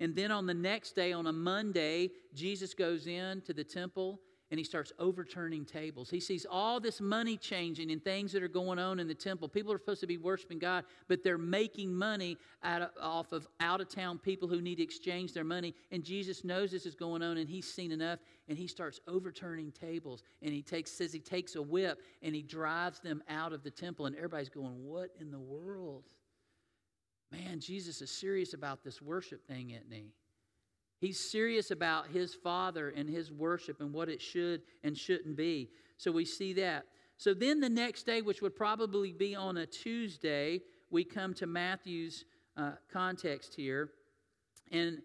And 0.00 0.16
then 0.16 0.30
on 0.30 0.46
the 0.46 0.54
next 0.54 0.96
day, 0.96 1.12
on 1.12 1.26
a 1.26 1.32
Monday, 1.32 2.10
Jesus 2.34 2.74
goes 2.74 3.06
in 3.06 3.40
to 3.42 3.52
the 3.52 3.64
temple 3.64 4.20
and 4.52 4.58
he 4.58 4.64
starts 4.64 4.92
overturning 4.98 5.64
tables. 5.64 6.10
He 6.10 6.20
sees 6.20 6.44
all 6.48 6.78
this 6.78 7.00
money 7.00 7.38
changing 7.38 7.90
and 7.90 8.04
things 8.04 8.32
that 8.32 8.42
are 8.42 8.48
going 8.48 8.78
on 8.78 9.00
in 9.00 9.08
the 9.08 9.14
temple. 9.14 9.48
People 9.48 9.72
are 9.72 9.78
supposed 9.78 10.02
to 10.02 10.06
be 10.06 10.18
worshiping 10.18 10.58
God, 10.58 10.84
but 11.08 11.24
they're 11.24 11.38
making 11.38 11.94
money 11.94 12.36
of, 12.62 12.90
off 13.00 13.32
of 13.32 13.48
out 13.60 13.80
of 13.80 13.88
town 13.88 14.18
people 14.18 14.46
who 14.46 14.60
need 14.60 14.74
to 14.74 14.82
exchange 14.82 15.32
their 15.32 15.42
money. 15.42 15.74
And 15.90 16.04
Jesus 16.04 16.44
knows 16.44 16.70
this 16.70 16.84
is 16.84 16.94
going 16.94 17.22
on 17.22 17.38
and 17.38 17.48
he's 17.48 17.72
seen 17.72 17.92
enough 17.92 18.18
and 18.46 18.58
he 18.58 18.66
starts 18.66 19.00
overturning 19.08 19.72
tables. 19.72 20.22
And 20.42 20.52
he 20.52 20.60
takes, 20.60 20.90
says 20.90 21.14
he 21.14 21.20
takes 21.20 21.54
a 21.54 21.62
whip 21.62 22.02
and 22.20 22.34
he 22.34 22.42
drives 22.42 23.00
them 23.00 23.22
out 23.30 23.54
of 23.54 23.62
the 23.62 23.70
temple. 23.70 24.04
And 24.04 24.14
everybody's 24.16 24.50
going, 24.50 24.84
What 24.84 25.12
in 25.18 25.30
the 25.30 25.40
world? 25.40 26.04
Man, 27.30 27.58
Jesus 27.58 28.02
is 28.02 28.10
serious 28.10 28.52
about 28.52 28.84
this 28.84 29.00
worship 29.00 29.46
thing, 29.46 29.70
isn't 29.70 29.90
he? 29.90 30.12
He's 31.02 31.18
serious 31.18 31.72
about 31.72 32.06
his 32.06 32.32
Father 32.32 32.90
and 32.90 33.10
his 33.10 33.32
worship 33.32 33.80
and 33.80 33.92
what 33.92 34.08
it 34.08 34.22
should 34.22 34.62
and 34.84 34.96
shouldn't 34.96 35.36
be. 35.36 35.68
So 35.96 36.12
we 36.12 36.24
see 36.24 36.52
that. 36.52 36.86
So 37.16 37.34
then 37.34 37.58
the 37.58 37.68
next 37.68 38.06
day, 38.06 38.22
which 38.22 38.40
would 38.40 38.54
probably 38.54 39.12
be 39.12 39.34
on 39.34 39.56
a 39.56 39.66
Tuesday, 39.66 40.60
we 40.90 41.02
come 41.02 41.34
to 41.34 41.46
Matthew's 41.48 42.24
uh, 42.56 42.74
context 42.92 43.56
here. 43.56 43.90
And 44.70 44.98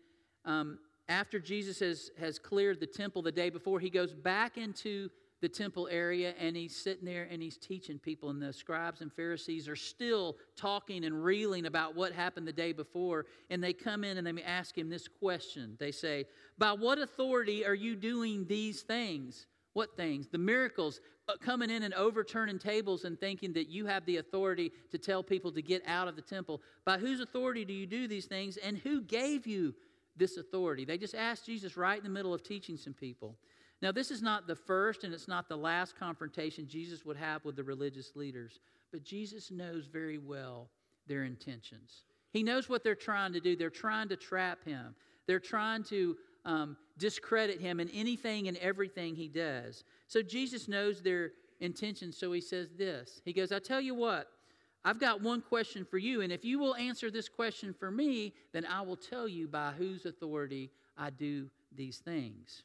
um, 0.45 0.77
after 1.09 1.39
Jesus 1.39 1.79
has, 1.79 2.11
has 2.19 2.37
cleared 2.37 2.79
the 2.79 2.85
temple 2.85 3.23
the 3.23 3.31
day 3.31 3.49
before, 3.49 3.79
he 3.79 3.89
goes 3.89 4.13
back 4.13 4.55
into 4.55 5.09
the 5.41 5.49
temple 5.49 5.87
area 5.91 6.33
and 6.39 6.55
he's 6.55 6.75
sitting 6.75 7.05
there 7.05 7.27
and 7.29 7.41
he's 7.41 7.57
teaching 7.57 7.99
people. 7.99 8.29
And 8.29 8.41
the 8.41 8.51
scribes 8.51 9.01
and 9.01 9.11
Pharisees 9.11 9.67
are 9.67 9.75
still 9.75 10.37
talking 10.55 11.05
and 11.05 11.23
reeling 11.23 11.65
about 11.65 11.95
what 11.95 12.11
happened 12.11 12.47
the 12.47 12.53
day 12.53 12.73
before. 12.73 13.25
And 13.49 13.63
they 13.63 13.73
come 13.73 14.03
in 14.03 14.17
and 14.17 14.25
they 14.25 14.43
ask 14.43 14.77
him 14.77 14.89
this 14.89 15.07
question. 15.07 15.77
They 15.79 15.91
say, 15.91 16.25
By 16.57 16.73
what 16.73 16.97
authority 16.99 17.65
are 17.65 17.75
you 17.75 17.95
doing 17.95 18.45
these 18.45 18.81
things? 18.81 19.45
What 19.73 19.95
things? 19.95 20.27
The 20.27 20.39
miracles, 20.39 21.01
uh, 21.27 21.33
coming 21.39 21.69
in 21.69 21.83
and 21.83 21.93
overturning 21.93 22.57
tables 22.57 23.03
and 23.03 23.19
thinking 23.19 23.53
that 23.53 23.69
you 23.69 23.85
have 23.85 24.05
the 24.05 24.17
authority 24.17 24.71
to 24.89 24.97
tell 24.97 25.21
people 25.21 25.51
to 25.51 25.61
get 25.61 25.83
out 25.85 26.07
of 26.07 26.15
the 26.15 26.21
temple. 26.21 26.61
By 26.83 26.97
whose 26.97 27.19
authority 27.19 27.63
do 27.63 27.73
you 27.73 27.85
do 27.85 28.07
these 28.07 28.25
things? 28.25 28.57
And 28.57 28.77
who 28.79 29.01
gave 29.01 29.45
you 29.45 29.75
this 30.15 30.37
authority? 30.37 30.83
They 30.83 30.97
just 30.97 31.13
asked 31.13 31.45
Jesus 31.45 31.77
right 31.77 31.97
in 31.97 32.03
the 32.03 32.09
middle 32.09 32.33
of 32.33 32.41
teaching 32.41 32.75
some 32.75 32.93
people. 32.93 33.35
Now, 33.81 33.91
this 33.91 34.09
is 34.09 34.21
not 34.21 34.47
the 34.47 34.55
first 34.55 35.03
and 35.03 35.13
it's 35.13 35.27
not 35.27 35.47
the 35.47 35.57
last 35.57 35.95
confrontation 35.97 36.67
Jesus 36.67 37.05
would 37.05 37.17
have 37.17 37.45
with 37.45 37.55
the 37.55 37.63
religious 37.63 38.15
leaders, 38.15 38.59
but 38.91 39.03
Jesus 39.03 39.51
knows 39.51 39.85
very 39.85 40.17
well 40.17 40.69
their 41.05 41.23
intentions. 41.23 42.03
He 42.31 42.43
knows 42.43 42.67
what 42.69 42.83
they're 42.83 42.95
trying 42.95 43.33
to 43.33 43.39
do. 43.39 43.55
They're 43.55 43.69
trying 43.69 44.09
to 44.09 44.15
trap 44.15 44.63
him, 44.63 44.95
they're 45.27 45.39
trying 45.39 45.83
to 45.85 46.17
um, 46.45 46.77
discredit 46.97 47.59
him 47.59 47.79
in 47.79 47.89
anything 47.89 48.47
and 48.47 48.57
everything 48.57 49.15
he 49.15 49.27
does. 49.27 49.83
So, 50.07 50.21
Jesus 50.21 50.67
knows 50.67 51.01
their 51.01 51.31
intentions, 51.59 52.17
so 52.17 52.31
he 52.31 52.41
says 52.41 52.69
this 52.77 53.21
He 53.25 53.33
goes, 53.33 53.51
I 53.51 53.59
tell 53.59 53.81
you 53.81 53.95
what. 53.95 54.27
I've 54.85 54.99
got 55.01 55.21
one 55.21 55.41
question 55.41 55.83
for 55.83 55.97
you, 55.97 56.21
and 56.21 56.31
if 56.31 56.45
you 56.45 56.59
will 56.59 56.73
answer 56.75 57.11
this 57.11 57.27
question 57.27 57.73
for 57.77 57.91
me, 57.91 58.33
then 58.53 58.65
I 58.65 58.81
will 58.81 58.95
tell 58.95 59.27
you 59.27 59.49
by 59.49 59.73
whose 59.77 60.05
authority 60.05 60.69
I 60.97 61.09
do 61.09 61.49
these 61.75 61.97
things. 61.97 62.63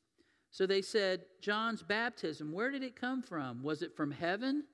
So 0.53 0.67
they 0.67 0.83
said, 0.83 1.23
John's 1.41 1.83
baptism, 1.83 2.53
where 2.53 2.71
did 2.71 2.83
it 2.83 2.95
come 2.95 3.23
from? 3.23 3.63
Was 3.63 3.83
it 3.83 3.97
from 3.97 4.11
heaven 4.11 4.65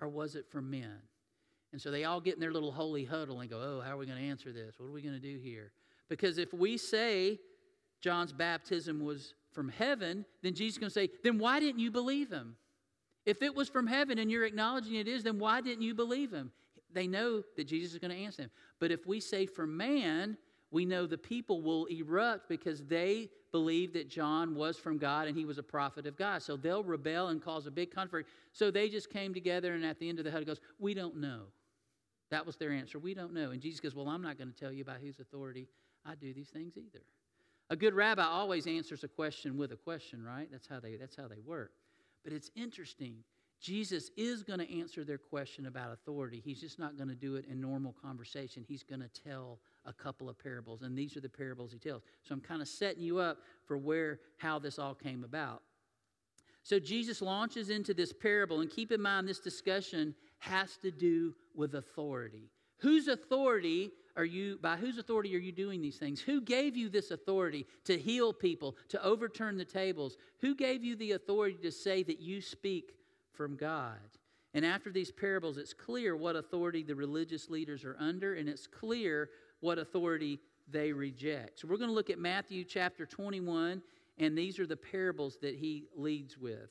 or 0.00 0.08
was 0.08 0.36
it 0.36 0.44
from 0.50 0.70
men? 0.70 1.00
And 1.72 1.80
so 1.80 1.90
they 1.90 2.04
all 2.04 2.20
get 2.20 2.34
in 2.34 2.40
their 2.40 2.52
little 2.52 2.70
holy 2.70 3.04
huddle 3.04 3.40
and 3.40 3.50
go, 3.50 3.58
Oh, 3.58 3.80
how 3.80 3.94
are 3.94 3.96
we 3.96 4.06
going 4.06 4.18
to 4.18 4.24
answer 4.24 4.52
this? 4.52 4.74
What 4.78 4.86
are 4.86 4.92
we 4.92 5.02
going 5.02 5.14
to 5.14 5.20
do 5.20 5.38
here? 5.42 5.72
Because 6.10 6.36
if 6.36 6.52
we 6.52 6.76
say 6.76 7.40
John's 8.02 8.34
baptism 8.34 9.00
was 9.00 9.34
from 9.52 9.70
heaven, 9.70 10.26
then 10.42 10.54
Jesus 10.54 10.74
is 10.74 10.78
going 10.78 10.90
to 10.90 10.94
say, 10.94 11.08
Then 11.24 11.38
why 11.38 11.58
didn't 11.58 11.80
you 11.80 11.90
believe 11.90 12.30
him? 12.30 12.56
If 13.24 13.42
it 13.42 13.54
was 13.54 13.70
from 13.70 13.86
heaven 13.86 14.18
and 14.18 14.30
you're 14.30 14.44
acknowledging 14.44 14.94
it 14.94 15.08
is, 15.08 15.24
then 15.24 15.38
why 15.38 15.62
didn't 15.62 15.82
you 15.82 15.94
believe 15.94 16.32
him? 16.32 16.52
They 16.92 17.06
know 17.06 17.42
that 17.56 17.64
Jesus 17.64 17.94
is 17.94 17.98
going 17.98 18.10
to 18.10 18.22
answer 18.22 18.42
them. 18.42 18.50
But 18.78 18.92
if 18.92 19.06
we 19.06 19.20
say 19.20 19.46
from 19.46 19.74
man, 19.74 20.36
we 20.74 20.84
know 20.84 21.06
the 21.06 21.16
people 21.16 21.62
will 21.62 21.84
erupt 21.84 22.48
because 22.48 22.82
they 22.82 23.30
believe 23.52 23.92
that 23.92 24.10
John 24.10 24.56
was 24.56 24.76
from 24.76 24.98
God 24.98 25.28
and 25.28 25.36
he 25.36 25.44
was 25.44 25.56
a 25.56 25.62
prophet 25.62 26.04
of 26.04 26.16
God. 26.16 26.42
So 26.42 26.56
they'll 26.56 26.82
rebel 26.82 27.28
and 27.28 27.40
cause 27.40 27.68
a 27.68 27.70
big 27.70 27.94
conflict. 27.94 28.28
So 28.52 28.72
they 28.72 28.88
just 28.88 29.08
came 29.08 29.32
together, 29.32 29.74
and 29.74 29.84
at 29.84 30.00
the 30.00 30.08
end 30.08 30.18
of 30.18 30.24
the 30.24 30.32
huddle 30.32 30.46
goes, 30.46 30.60
We 30.80 30.92
don't 30.92 31.18
know. 31.18 31.42
That 32.32 32.44
was 32.44 32.56
their 32.56 32.72
answer. 32.72 32.98
We 32.98 33.14
don't 33.14 33.32
know. 33.32 33.52
And 33.52 33.62
Jesus 33.62 33.78
goes, 33.78 33.94
Well, 33.94 34.08
I'm 34.08 34.20
not 34.20 34.36
going 34.36 34.50
to 34.50 34.56
tell 34.56 34.72
you 34.72 34.84
by 34.84 34.96
whose 35.00 35.20
authority 35.20 35.68
I 36.04 36.16
do 36.16 36.34
these 36.34 36.48
things 36.48 36.76
either. 36.76 37.04
A 37.70 37.76
good 37.76 37.94
rabbi 37.94 38.24
always 38.24 38.66
answers 38.66 39.04
a 39.04 39.08
question 39.08 39.56
with 39.56 39.70
a 39.70 39.76
question, 39.76 40.24
right? 40.24 40.48
That's 40.50 40.66
how 40.66 40.80
they, 40.80 40.96
that's 40.96 41.14
how 41.14 41.28
they 41.28 41.38
work. 41.38 41.70
But 42.24 42.32
it's 42.32 42.50
interesting. 42.56 43.18
Jesus 43.64 44.10
is 44.18 44.42
going 44.42 44.58
to 44.58 44.78
answer 44.78 45.04
their 45.04 45.16
question 45.16 45.64
about 45.64 45.90
authority. 45.90 46.42
He's 46.44 46.60
just 46.60 46.78
not 46.78 46.98
going 46.98 47.08
to 47.08 47.14
do 47.14 47.36
it 47.36 47.46
in 47.50 47.62
normal 47.62 47.94
conversation. 47.94 48.62
He's 48.68 48.82
going 48.82 49.00
to 49.00 49.08
tell 49.08 49.58
a 49.86 49.92
couple 49.94 50.28
of 50.28 50.38
parables, 50.38 50.82
and 50.82 50.94
these 50.94 51.16
are 51.16 51.22
the 51.22 51.30
parables 51.30 51.72
he 51.72 51.78
tells. 51.78 52.02
So 52.24 52.34
I'm 52.34 52.42
kind 52.42 52.60
of 52.60 52.68
setting 52.68 53.02
you 53.02 53.20
up 53.20 53.38
for 53.64 53.78
where 53.78 54.20
how 54.36 54.58
this 54.58 54.78
all 54.78 54.94
came 54.94 55.24
about. 55.24 55.62
So 56.62 56.78
Jesus 56.78 57.22
launches 57.22 57.70
into 57.70 57.94
this 57.94 58.12
parable, 58.12 58.60
and 58.60 58.68
keep 58.68 58.92
in 58.92 59.00
mind 59.00 59.26
this 59.26 59.40
discussion 59.40 60.14
has 60.40 60.76
to 60.82 60.90
do 60.90 61.34
with 61.54 61.74
authority. 61.74 62.50
Whose 62.80 63.08
authority 63.08 63.92
are 64.14 64.26
you 64.26 64.58
by 64.60 64.76
whose 64.76 64.98
authority 64.98 65.34
are 65.34 65.40
you 65.40 65.52
doing 65.52 65.80
these 65.80 65.96
things? 65.96 66.20
Who 66.20 66.42
gave 66.42 66.76
you 66.76 66.90
this 66.90 67.10
authority 67.10 67.66
to 67.84 67.96
heal 67.96 68.34
people, 68.34 68.76
to 68.90 69.02
overturn 69.02 69.56
the 69.56 69.64
tables? 69.64 70.18
Who 70.40 70.54
gave 70.54 70.84
you 70.84 70.96
the 70.96 71.12
authority 71.12 71.56
to 71.62 71.72
say 71.72 72.02
that 72.02 72.20
you 72.20 72.42
speak 72.42 72.92
from 73.36 73.56
God? 73.56 73.98
And 74.54 74.64
after 74.64 74.90
these 74.90 75.10
parables, 75.10 75.58
it's 75.58 75.74
clear 75.74 76.16
what 76.16 76.36
authority 76.36 76.82
the 76.82 76.94
religious 76.94 77.50
leaders 77.50 77.84
are 77.84 77.96
under, 77.98 78.34
and 78.34 78.48
it's 78.48 78.66
clear 78.66 79.30
what 79.60 79.78
authority 79.78 80.38
they 80.70 80.92
reject. 80.92 81.60
So 81.60 81.68
we're 81.68 81.76
going 81.76 81.90
to 81.90 81.94
look 81.94 82.10
at 82.10 82.18
Matthew 82.18 82.64
chapter 82.64 83.04
21, 83.04 83.82
and 84.18 84.38
these 84.38 84.58
are 84.60 84.66
the 84.66 84.76
parables 84.76 85.38
that 85.42 85.56
he 85.56 85.86
leads 85.96 86.38
with. 86.38 86.70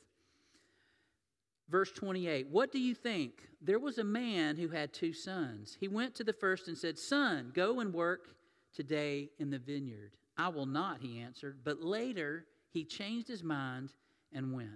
Verse 1.68 1.92
28 1.92 2.48
What 2.48 2.72
do 2.72 2.78
you 2.78 2.94
think? 2.94 3.32
There 3.60 3.78
was 3.78 3.98
a 3.98 4.04
man 4.04 4.56
who 4.56 4.68
had 4.68 4.92
two 4.92 5.12
sons. 5.12 5.76
He 5.78 5.88
went 5.88 6.14
to 6.16 6.24
the 6.24 6.32
first 6.32 6.68
and 6.68 6.76
said, 6.76 6.98
Son, 6.98 7.50
go 7.54 7.80
and 7.80 7.94
work 7.94 8.36
today 8.74 9.30
in 9.38 9.50
the 9.50 9.58
vineyard. 9.58 10.12
I 10.36 10.48
will 10.48 10.66
not, 10.66 11.00
he 11.00 11.20
answered. 11.20 11.58
But 11.64 11.82
later 11.82 12.44
he 12.70 12.84
changed 12.84 13.28
his 13.28 13.42
mind 13.42 13.92
and 14.32 14.52
went. 14.52 14.68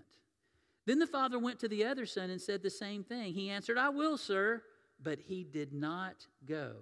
Then 0.89 0.99
the 0.99 1.07
father 1.07 1.39
went 1.39 1.61
to 1.61 1.69
the 1.69 1.85
other 1.85 2.07
son 2.07 2.31
and 2.31 2.41
said 2.41 2.63
the 2.63 2.71
same 2.71 3.05
thing. 3.05 3.35
He 3.35 3.51
answered, 3.51 3.77
I 3.77 3.91
will, 3.91 4.17
sir. 4.17 4.63
But 4.99 5.19
he 5.19 5.45
did 5.45 5.75
not 5.75 6.27
go. 6.47 6.77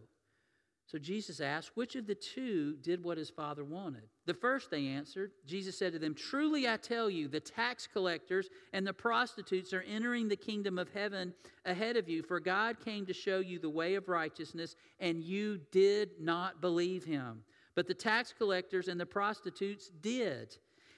So 0.86 0.96
Jesus 0.96 1.40
asked, 1.40 1.72
Which 1.74 1.96
of 1.96 2.06
the 2.06 2.14
two 2.14 2.76
did 2.82 3.02
what 3.02 3.18
his 3.18 3.30
father 3.30 3.64
wanted? 3.64 4.04
The 4.24 4.32
first 4.32 4.70
they 4.70 4.86
answered. 4.86 5.32
Jesus 5.44 5.76
said 5.76 5.92
to 5.92 5.98
them, 5.98 6.14
Truly 6.14 6.68
I 6.68 6.76
tell 6.76 7.10
you, 7.10 7.26
the 7.26 7.40
tax 7.40 7.88
collectors 7.88 8.48
and 8.72 8.86
the 8.86 8.92
prostitutes 8.92 9.72
are 9.72 9.82
entering 9.82 10.28
the 10.28 10.36
kingdom 10.36 10.78
of 10.78 10.88
heaven 10.92 11.34
ahead 11.64 11.96
of 11.96 12.08
you, 12.08 12.22
for 12.22 12.38
God 12.38 12.78
came 12.78 13.06
to 13.06 13.12
show 13.12 13.40
you 13.40 13.58
the 13.58 13.68
way 13.68 13.96
of 13.96 14.08
righteousness, 14.08 14.76
and 15.00 15.24
you 15.24 15.58
did 15.72 16.10
not 16.20 16.60
believe 16.60 17.04
him. 17.04 17.42
But 17.74 17.88
the 17.88 17.94
tax 17.94 18.32
collectors 18.32 18.86
and 18.86 19.00
the 19.00 19.04
prostitutes 19.04 19.90
did. 20.00 20.56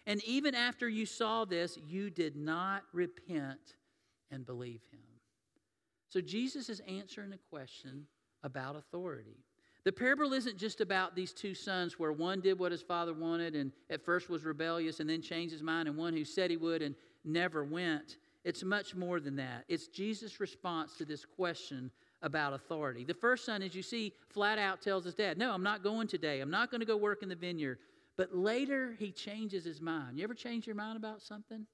And 0.09 0.25
even 0.25 0.55
after 0.55 0.89
you 0.89 1.05
saw 1.05 1.45
this, 1.45 1.79
you 1.87 2.09
did 2.09 2.35
not 2.35 2.83
repent 2.95 3.77
and 4.31 4.45
believe 4.47 4.81
him. 4.91 5.01
So 6.09 6.23
Jesus 6.23 6.71
is 6.71 6.81
answering 6.89 7.35
a 7.35 7.55
question 7.55 8.07
about 8.43 8.75
authority. 8.75 9.37
The 9.85 9.93
parable 9.93 10.33
isn't 10.33 10.57
just 10.57 10.81
about 10.81 11.15
these 11.15 11.35
two 11.35 11.55
sons 11.55 11.99
where 11.99 12.13
one 12.13 12.41
did 12.41 12.59
what 12.59 12.73
his 12.73 12.81
father 12.81 13.13
wanted 13.13 13.55
and 13.55 13.71
at 13.91 14.03
first 14.03 14.31
was 14.31 14.45
rebellious 14.47 15.01
and 15.01 15.11
then 15.11 15.21
changed 15.21 15.53
his 15.53 15.63
mind, 15.63 15.89
and 15.89 15.97
one 15.97 16.15
who 16.15 16.25
said 16.25 16.51
he 16.51 16.57
would 16.57 16.81
and 16.81 16.95
never 17.23 17.63
went. 17.63 18.17
It's 18.45 18.65
much 18.65 18.95
more 18.95 19.21
than 19.21 19.37
that. 19.37 19.65
It's 19.69 19.89
Jesus' 19.89 20.41
response 20.41 20.97
to 20.97 21.05
this 21.05 21.27
question 21.27 21.91
about 22.23 22.55
authority. 22.55 23.05
The 23.05 23.13
first 23.13 23.45
son, 23.45 23.63
as 23.63 23.75
you 23.75 23.83
see, 23.83 24.15
flat 24.31 24.59
out 24.59 24.81
tells 24.81 25.05
his 25.05 25.15
dad, 25.15 25.37
No, 25.37 25.53
I'm 25.53 25.63
not 25.63 25.83
going 25.83 26.09
today. 26.09 26.41
I'm 26.41 26.51
not 26.51 26.71
going 26.71 26.81
to 26.81 26.87
go 26.87 26.97
work 26.97 27.23
in 27.23 27.29
the 27.29 27.37
vineyard. 27.37 27.79
But 28.19 28.35
later, 28.35 28.95
he 28.99 29.11
changes 29.11 29.65
his 29.65 29.81
mind. 29.81 30.19
You 30.19 30.25
ever 30.25 30.35
change 30.35 30.67
your 30.67 30.77
mind 30.77 30.99
about 30.99 31.23
something? 31.23 31.67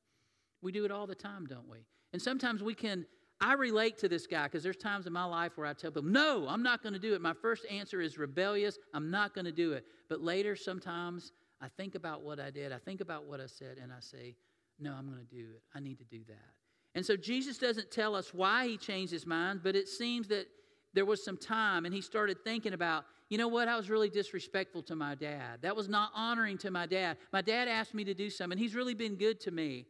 We 0.62 0.70
do 0.70 0.84
it 0.84 0.92
all 0.92 1.08
the 1.08 1.14
time, 1.16 1.46
don't 1.46 1.68
we? 1.68 1.78
And 2.12 2.22
sometimes 2.22 2.62
we 2.62 2.74
can 2.74 3.06
I 3.40 3.54
relate 3.54 3.98
to 3.98 4.08
this 4.08 4.26
guy 4.26 4.44
because 4.44 4.62
there's 4.62 4.76
times 4.76 5.06
in 5.06 5.12
my 5.12 5.24
life 5.24 5.52
where 5.56 5.66
I 5.66 5.72
tell 5.72 5.90
people, 5.90 6.08
no, 6.08 6.46
I'm 6.48 6.62
not 6.62 6.82
going 6.82 6.92
to 6.92 6.98
do 6.98 7.14
it. 7.14 7.20
My 7.20 7.34
first 7.34 7.66
answer 7.70 8.00
is 8.00 8.16
rebellious. 8.16 8.78
I'm 8.94 9.10
not 9.10 9.34
going 9.34 9.44
to 9.44 9.52
do 9.52 9.72
it. 9.72 9.84
But 10.08 10.20
later, 10.20 10.54
sometimes 10.54 11.32
I 11.60 11.68
think 11.68 11.94
about 11.94 12.22
what 12.22 12.38
I 12.38 12.50
did, 12.50 12.72
I 12.72 12.78
think 12.78 13.00
about 13.00 13.26
what 13.26 13.40
I 13.40 13.46
said, 13.46 13.78
and 13.82 13.92
I 13.92 14.00
say, 14.00 14.36
no, 14.78 14.92
I'm 14.92 15.06
going 15.06 15.18
to 15.18 15.34
do 15.34 15.50
it. 15.56 15.62
I 15.74 15.80
need 15.80 15.98
to 15.98 16.04
do 16.04 16.20
that. 16.28 16.54
And 16.94 17.04
so 17.04 17.16
Jesus 17.16 17.58
doesn't 17.58 17.90
tell 17.90 18.14
us 18.14 18.32
why 18.32 18.68
he 18.68 18.76
changed 18.76 19.12
his 19.12 19.26
mind, 19.26 19.60
but 19.62 19.74
it 19.74 19.88
seems 19.88 20.28
that 20.28 20.46
there 20.94 21.04
was 21.04 21.24
some 21.24 21.36
time 21.36 21.84
and 21.86 21.94
he 21.94 22.00
started 22.00 22.38
thinking 22.44 22.72
about, 22.72 23.04
you 23.30 23.38
know 23.38 23.48
what, 23.48 23.68
I 23.68 23.76
was 23.76 23.88
really 23.88 24.10
disrespectful 24.10 24.82
to 24.84 24.96
my 24.96 25.14
dad. 25.14 25.62
That 25.62 25.74
was 25.74 25.88
not 25.88 26.10
honoring 26.14 26.58
to 26.58 26.70
my 26.70 26.86
dad. 26.86 27.16
My 27.32 27.40
dad 27.40 27.68
asked 27.68 27.94
me 27.94 28.04
to 28.04 28.14
do 28.14 28.28
something, 28.28 28.58
he's 28.58 28.74
really 28.74 28.94
been 28.94 29.16
good 29.16 29.40
to 29.40 29.50
me. 29.50 29.86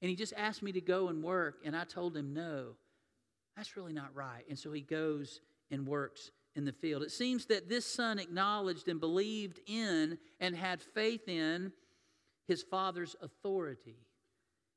And 0.00 0.08
he 0.08 0.16
just 0.16 0.32
asked 0.36 0.62
me 0.62 0.72
to 0.72 0.80
go 0.80 1.08
and 1.08 1.22
work, 1.22 1.60
and 1.64 1.76
I 1.76 1.84
told 1.84 2.16
him 2.16 2.34
no. 2.34 2.74
That's 3.56 3.76
really 3.76 3.92
not 3.92 4.14
right. 4.14 4.44
And 4.48 4.58
so 4.58 4.72
he 4.72 4.80
goes 4.80 5.40
and 5.70 5.86
works 5.86 6.32
in 6.56 6.64
the 6.64 6.72
field. 6.72 7.04
It 7.04 7.12
seems 7.12 7.46
that 7.46 7.68
this 7.68 7.86
son 7.86 8.18
acknowledged 8.18 8.88
and 8.88 8.98
believed 8.98 9.60
in 9.66 10.18
and 10.40 10.56
had 10.56 10.82
faith 10.82 11.28
in 11.28 11.72
his 12.48 12.64
father's 12.64 13.14
authority. 13.22 13.96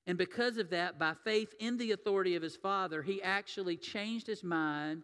And 0.05 0.17
because 0.17 0.57
of 0.57 0.69
that, 0.69 0.99
by 0.99 1.13
faith 1.23 1.55
in 1.59 1.77
the 1.77 1.91
authority 1.91 2.35
of 2.35 2.43
his 2.43 2.55
father, 2.55 3.01
he 3.01 3.23
actually 3.23 3.77
changed 3.77 4.27
his 4.27 4.43
mind 4.43 5.03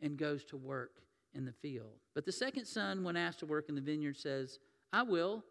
and 0.00 0.16
goes 0.16 0.44
to 0.46 0.56
work 0.56 1.01
in 1.34 1.44
the 1.44 1.52
field. 1.52 1.98
But 2.14 2.24
the 2.24 2.32
second 2.32 2.66
son, 2.66 3.04
when 3.04 3.16
asked 3.16 3.40
to 3.40 3.46
work 3.46 3.68
in 3.68 3.74
the 3.74 3.80
vineyard, 3.80 4.16
says, 4.16 4.58
I 4.92 5.02
will, 5.02 5.44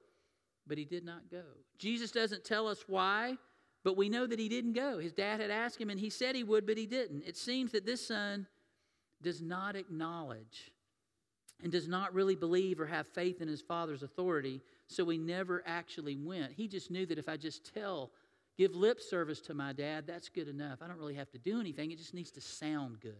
but 0.68 0.78
he 0.78 0.86
did 0.86 1.04
not 1.04 1.30
go. 1.30 1.44
Jesus 1.78 2.12
doesn't 2.12 2.44
tell 2.44 2.68
us 2.68 2.86
why. 2.88 3.38
But 3.84 3.98
we 3.98 4.10
know 4.10 4.28
that 4.28 4.40
he 4.40 4.48
didn't 4.48 4.74
go. 4.74 5.00
His 5.00 5.14
dad 5.14 5.40
had 5.40 5.50
asked 5.50 5.82
him, 5.82 5.90
and 5.90 6.00
he 6.00 6.10
said 6.10 6.36
he 6.36 6.44
would, 6.44 6.68
but 6.68 6.78
he 6.78 6.86
didn't. 6.86 7.24
It 7.26 7.36
seems 7.36 7.72
that 7.72 7.86
this 7.86 8.06
son 8.08 8.46
does 9.22 9.42
not 9.42 9.76
acknowledge 9.76 10.72
and 11.64 11.72
does 11.72 11.88
not 11.88 12.14
really 12.14 12.36
believe 12.36 12.80
or 12.80 12.86
have 12.86 13.08
faith 13.08 13.42
in 13.42 13.48
his 13.48 13.62
father's 13.62 14.04
authority, 14.04 14.62
so 14.88 15.08
he 15.10 15.18
never 15.18 15.64
actually 15.66 16.16
went. 16.16 16.52
He 16.54 16.68
just 16.68 16.92
knew 16.92 17.06
that 17.08 17.18
if 17.18 17.30
I 17.30 17.38
just 17.38 17.74
tell, 17.74 18.12
give 18.58 18.76
lip 18.76 19.00
service 19.00 19.42
to 19.42 19.54
my 19.54 19.74
dad, 19.74 20.06
that's 20.08 20.30
good 20.30 20.48
enough. 20.48 20.80
I 20.82 20.88
don't 20.88 20.98
really 20.98 21.16
have 21.16 21.32
to 21.32 21.38
do 21.38 21.60
anything, 21.60 21.92
it 21.92 21.98
just 21.98 22.14
needs 22.14 22.32
to 22.32 22.42
sound 22.42 23.00
good. 23.00 23.14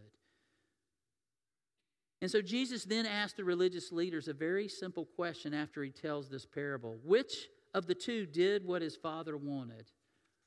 And 2.22 2.30
so 2.30 2.40
Jesus 2.40 2.84
then 2.84 3.04
asked 3.04 3.36
the 3.36 3.44
religious 3.44 3.90
leaders 3.90 4.28
a 4.28 4.32
very 4.32 4.68
simple 4.68 5.04
question 5.04 5.52
after 5.52 5.82
he 5.82 5.90
tells 5.90 6.30
this 6.30 6.46
parable 6.46 6.98
Which 7.04 7.48
of 7.74 7.86
the 7.86 7.96
two 7.96 8.26
did 8.26 8.64
what 8.64 8.80
his 8.80 8.96
father 8.96 9.36
wanted? 9.36 9.90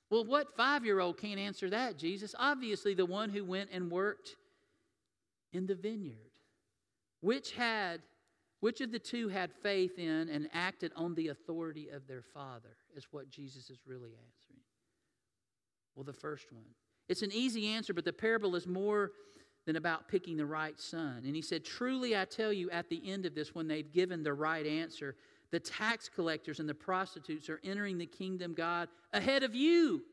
Well, 0.10 0.24
what 0.24 0.55
five 0.55 0.86
year 0.86 1.01
old 1.01 1.20
can't 1.20 1.39
answer 1.39 1.70
that, 1.70 1.98
Jesus? 1.98 2.34
Obviously, 2.39 2.94
the 2.94 3.05
one 3.05 3.29
who 3.29 3.44
went 3.44 3.72
and 3.74 3.91
worked 3.91 4.38
in 5.51 5.67
the 5.67 5.75
vineyard. 5.75 6.15
Which 7.20 7.51
had 7.51 8.01
which 8.62 8.79
of 8.79 8.94
the 8.94 9.00
two 9.00 9.27
had 9.27 9.51
faith 9.51 10.00
in 10.00 10.29
and 10.29 10.48
acted 10.53 10.94
on 10.96 11.13
the 11.13 11.27
authority 11.27 11.89
of 11.89 12.08
their 12.08 12.24
father 12.24 12.77
is 12.96 13.05
what 13.12 13.29
Jesus 13.29 13.70
is 13.70 13.79
really 13.86 14.12
answering. 14.12 14.63
Well, 15.94 16.05
the 16.05 16.13
first 16.13 16.53
one. 16.53 16.63
It's 17.10 17.22
an 17.22 17.32
easy 17.34 17.67
answer, 17.67 17.94
but 17.94 18.05
the 18.05 18.13
parable 18.13 18.55
is 18.55 18.65
more 18.65 19.12
than 19.65 19.75
about 19.75 20.07
picking 20.07 20.38
the 20.38 20.45
right 20.45 20.79
son. 20.79 21.24
And 21.25 21.36
he 21.36 21.41
said, 21.41 21.65
Truly 21.65 22.15
I 22.15 22.25
tell 22.25 22.53
you, 22.53 22.69
at 22.69 22.89
the 22.89 23.01
end 23.10 23.25
of 23.25 23.34
this, 23.34 23.55
when 23.55 23.67
they've 23.67 23.91
given 23.91 24.24
the 24.24 24.34
right 24.34 24.65
answer, 24.65 25.15
the 25.51 25.60
tax 25.60 26.10
collectors 26.10 26.60
and 26.60 26.69
the 26.69 26.75
prostitutes 26.75 27.50
are 27.50 27.60
entering 27.63 27.98
the 27.98 28.05
kingdom 28.05 28.53
God 28.53 28.89
ahead 29.13 29.43
of 29.43 29.55
you. 29.55 30.03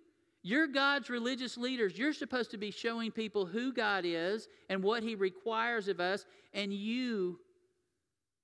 You're 0.43 0.67
God's 0.67 1.09
religious 1.09 1.57
leaders. 1.57 1.97
You're 1.97 2.13
supposed 2.13 2.51
to 2.51 2.59
be 2.59 2.71
showing 2.71 3.13
people 3.13 3.47
who 3.47 3.73
God 3.73 4.05
is 4.05 4.49
and 4.69 4.83
what 4.83 5.03
He 5.03 5.15
requires 5.15 5.87
of 5.89 6.01
us, 6.01 6.25
and 6.53 6.73
you 6.73 7.39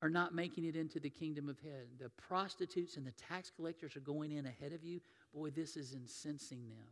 are 0.01 0.09
not 0.09 0.33
making 0.33 0.65
it 0.65 0.77
into 0.77 1.01
the 1.01 1.11
kingdom 1.11 1.49
of 1.49 1.59
heaven. 1.59 1.89
The 1.99 2.11
prostitutes 2.11 2.97
and 2.97 3.07
the 3.07 3.13
tax 3.13 3.51
collectors 3.55 3.97
are 3.97 4.01
going 4.01 4.31
in 4.31 4.47
ahead 4.47 4.73
of 4.73 4.85
you. 4.85 5.01
Boy, 5.35 5.51
this 5.51 5.77
is 5.77 5.93
incensing 5.93 6.69
them. 6.69 6.87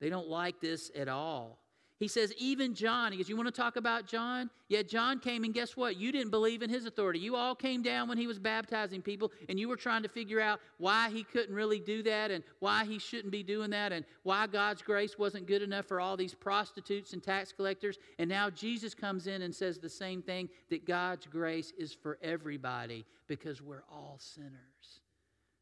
They 0.00 0.10
don't 0.10 0.28
like 0.28 0.60
this 0.60 0.90
at 0.96 1.08
all. 1.08 1.63
He 2.04 2.08
says, 2.08 2.34
even 2.36 2.74
John, 2.74 3.12
he 3.12 3.16
goes, 3.16 3.30
You 3.30 3.36
want 3.36 3.46
to 3.46 3.62
talk 3.62 3.76
about 3.76 4.04
John? 4.06 4.50
Yeah, 4.68 4.82
John 4.82 5.18
came, 5.20 5.42
and 5.42 5.54
guess 5.54 5.74
what? 5.74 5.96
You 5.96 6.12
didn't 6.12 6.32
believe 6.32 6.60
in 6.60 6.68
his 6.68 6.84
authority. 6.84 7.18
You 7.18 7.34
all 7.34 7.54
came 7.54 7.80
down 7.80 8.10
when 8.10 8.18
he 8.18 8.26
was 8.26 8.38
baptizing 8.38 9.00
people, 9.00 9.32
and 9.48 9.58
you 9.58 9.70
were 9.70 9.76
trying 9.76 10.02
to 10.02 10.10
figure 10.10 10.38
out 10.38 10.60
why 10.76 11.08
he 11.08 11.24
couldn't 11.24 11.54
really 11.54 11.80
do 11.80 12.02
that, 12.02 12.30
and 12.30 12.44
why 12.58 12.84
he 12.84 12.98
shouldn't 12.98 13.32
be 13.32 13.42
doing 13.42 13.70
that, 13.70 13.90
and 13.90 14.04
why 14.22 14.46
God's 14.46 14.82
grace 14.82 15.16
wasn't 15.16 15.46
good 15.46 15.62
enough 15.62 15.86
for 15.86 15.98
all 15.98 16.14
these 16.14 16.34
prostitutes 16.34 17.14
and 17.14 17.22
tax 17.22 17.52
collectors. 17.52 17.96
And 18.18 18.28
now 18.28 18.50
Jesus 18.50 18.94
comes 18.94 19.26
in 19.26 19.40
and 19.40 19.54
says 19.54 19.78
the 19.78 19.88
same 19.88 20.20
thing 20.20 20.50
that 20.68 20.84
God's 20.84 21.24
grace 21.24 21.72
is 21.78 21.94
for 21.94 22.18
everybody 22.20 23.06
because 23.28 23.62
we're 23.62 23.84
all 23.90 24.18
sinners. 24.18 25.00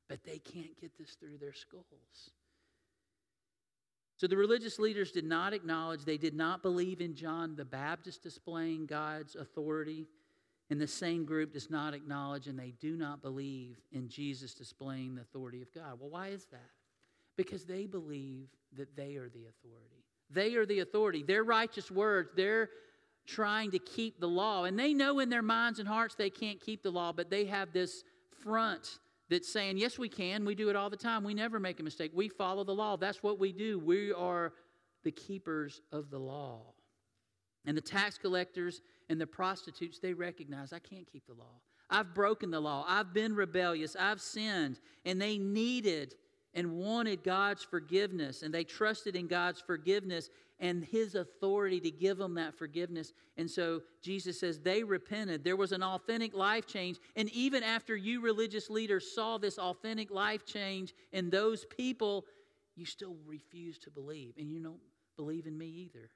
But 0.08 0.25
they 0.25 0.38
can't 0.38 0.76
get 0.80 0.99
this 0.99 1.12
through 1.12 1.38
their 1.38 1.54
skulls. 1.54 2.32
So 4.23 4.29
the 4.29 4.37
religious 4.37 4.79
leaders 4.79 5.11
did 5.11 5.25
not 5.25 5.52
acknowledge, 5.52 6.05
they 6.05 6.17
did 6.17 6.37
not 6.37 6.62
believe 6.62 7.00
in 7.00 7.12
John 7.12 7.57
the 7.57 7.64
Baptist 7.64 8.23
displaying 8.23 8.87
God's 8.87 9.35
authority. 9.35 10.07
And 10.71 10.81
the 10.81 10.87
same 10.87 11.25
group 11.25 11.52
does 11.52 11.71
not 11.71 11.93
acknowledge 11.93 12.47
and 12.47 12.57
they 12.57 12.73
do 12.81 12.97
not 12.97 13.21
believe 13.21 13.81
in 13.91 14.09
Jesus 14.09 14.55
displaying 14.55 15.17
the 15.17 15.23
authority 15.23 15.61
of 15.61 15.75
God. 15.75 15.99
Well, 15.99 16.09
why 16.09 16.29
is 16.29 16.45
that? 16.52 16.71
Because 17.37 17.64
they 17.64 17.87
believe 17.87 18.47
that 18.76 18.95
they 18.95 19.17
are 19.17 19.29
the 19.29 19.47
authority. 19.47 20.05
They 20.31 20.55
are 20.55 20.67
the 20.67 20.79
authority. 20.79 21.25
Their 21.25 21.43
righteous 21.43 21.91
words, 21.91 22.31
they're 22.37 22.71
trying 23.26 23.73
to 23.73 23.81
keep 23.81 24.21
the 24.21 24.29
law. 24.29 24.67
And 24.67 24.79
they 24.79 24.95
know 24.95 25.19
in 25.19 25.31
their 25.31 25.43
minds 25.43 25.81
and 25.81 25.88
hearts 25.88 26.14
they 26.14 26.31
can't 26.31 26.61
keep 26.61 26.85
the 26.85 26.93
law, 26.93 27.11
but 27.11 27.29
they 27.29 27.47
have 27.47 27.73
this 27.73 28.05
front 28.45 29.00
that's 29.32 29.50
saying, 29.50 29.78
yes, 29.78 29.98
we 29.98 30.08
can. 30.08 30.44
We 30.44 30.54
do 30.54 30.68
it 30.68 30.76
all 30.76 30.90
the 30.90 30.97
time. 30.97 31.25
We 31.25 31.34
never 31.34 31.58
make 31.58 31.80
a 31.80 31.82
mistake. 31.82 32.12
We 32.14 32.28
follow 32.28 32.64
the 32.64 32.75
law. 32.75 32.97
That's 32.97 33.23
what 33.23 33.38
we 33.38 33.52
do. 33.52 33.78
We 33.78 34.12
are 34.12 34.52
the 35.04 35.10
keepers 35.10 35.80
of 35.90 36.10
the 36.10 36.18
law. 36.18 36.60
And 37.64 37.76
the 37.76 37.80
tax 37.80 38.18
collectors 38.18 38.82
and 39.08 39.21
the 39.21 39.26
prostitutes, 39.26 39.99
they 39.99 40.12
recognize, 40.12 40.73
I 40.73 40.78
can't 40.78 41.10
keep 41.10 41.26
the 41.26 41.34
law. 41.34 41.60
I've 41.88 42.14
broken 42.14 42.50
the 42.50 42.60
law. 42.60 42.84
I've 42.86 43.14
been 43.14 43.34
rebellious. 43.34 43.97
I've 43.99 44.21
sinned. 44.21 44.80
And 45.04 45.21
they 45.21 45.38
needed 45.38 46.14
and 46.54 46.73
wanted 46.73 47.23
God's 47.23 47.62
forgiveness. 47.62 48.42
And 48.42 48.52
they 48.52 48.64
trusted 48.64 49.16
in 49.16 49.26
God's 49.26 49.60
forgiveness 49.60 50.28
and 50.62 50.84
his 50.84 51.16
authority 51.16 51.80
to 51.80 51.90
give 51.90 52.16
them 52.16 52.34
that 52.34 52.54
forgiveness. 52.54 53.12
And 53.36 53.50
so 53.50 53.82
Jesus 54.00 54.38
says 54.38 54.60
they 54.60 54.84
repented. 54.84 55.42
There 55.42 55.56
was 55.56 55.72
an 55.72 55.82
authentic 55.82 56.34
life 56.34 56.66
change. 56.68 56.98
And 57.16 57.28
even 57.30 57.64
after 57.64 57.96
you 57.96 58.20
religious 58.20 58.70
leaders 58.70 59.12
saw 59.12 59.38
this 59.38 59.58
authentic 59.58 60.12
life 60.12 60.46
change 60.46 60.94
in 61.10 61.30
those 61.30 61.66
people, 61.66 62.25
you 62.76 62.86
still 62.86 63.16
refuse 63.26 63.76
to 63.80 63.90
believe. 63.90 64.34
And 64.38 64.50
you 64.50 64.62
don't 64.62 64.80
believe 65.16 65.46
in 65.46 65.58
me 65.58 65.66
either. 65.66 66.10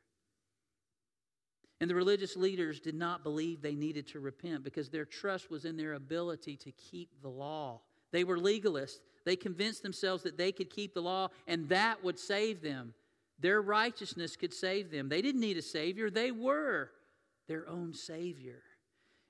And 1.80 1.90
the 1.90 1.96
religious 1.96 2.37
leaders 2.37 2.78
did 2.78 2.94
not 2.94 3.24
believe 3.24 3.61
they 3.61 3.74
needed 3.74 4.06
to 4.09 4.20
repent 4.20 4.62
because 4.62 4.88
their 4.88 5.04
trust 5.04 5.50
was 5.50 5.64
in 5.64 5.76
their 5.76 5.94
ability 5.94 6.56
to 6.59 6.70
keep 6.70 7.11
the 7.20 7.28
law. 7.28 7.80
They 8.12 8.22
were 8.22 8.38
legalists. 8.38 9.00
They 9.24 9.35
convinced 9.35 9.82
themselves 9.82 10.22
that 10.22 10.38
they 10.38 10.52
could 10.52 10.70
keep 10.70 10.94
the 10.94 11.02
law 11.02 11.28
and 11.48 11.68
that 11.68 12.02
would 12.04 12.18
save 12.18 12.62
them. 12.62 12.94
Their 13.38 13.61
righteousness 13.61 14.37
could 14.37 14.55
save 14.55 14.90
them. 14.90 15.09
They 15.09 15.22
didn't 15.22 15.40
need 15.40 15.59
a 15.59 15.62
Savior, 15.62 16.11
they 16.11 16.31
were 16.31 16.90
their 17.49 17.68
own 17.68 17.92
Savior. 17.94 18.62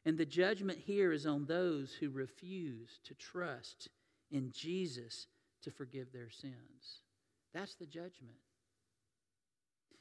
And 0.05 0.17
the 0.17 0.25
judgment 0.25 0.79
here 0.79 1.13
is 1.13 1.27
on 1.27 1.47
those 1.47 1.93
who 1.93 2.11
refuse 2.11 3.01
to 3.05 3.15
trust 3.15 3.89
in 4.31 4.53
Jesus 4.53 5.27
to 5.63 5.71
forgive 5.73 6.13
their 6.13 6.31
sins. 6.31 7.03
That's 7.53 7.75
the 7.75 7.87
judgment. 7.87 8.37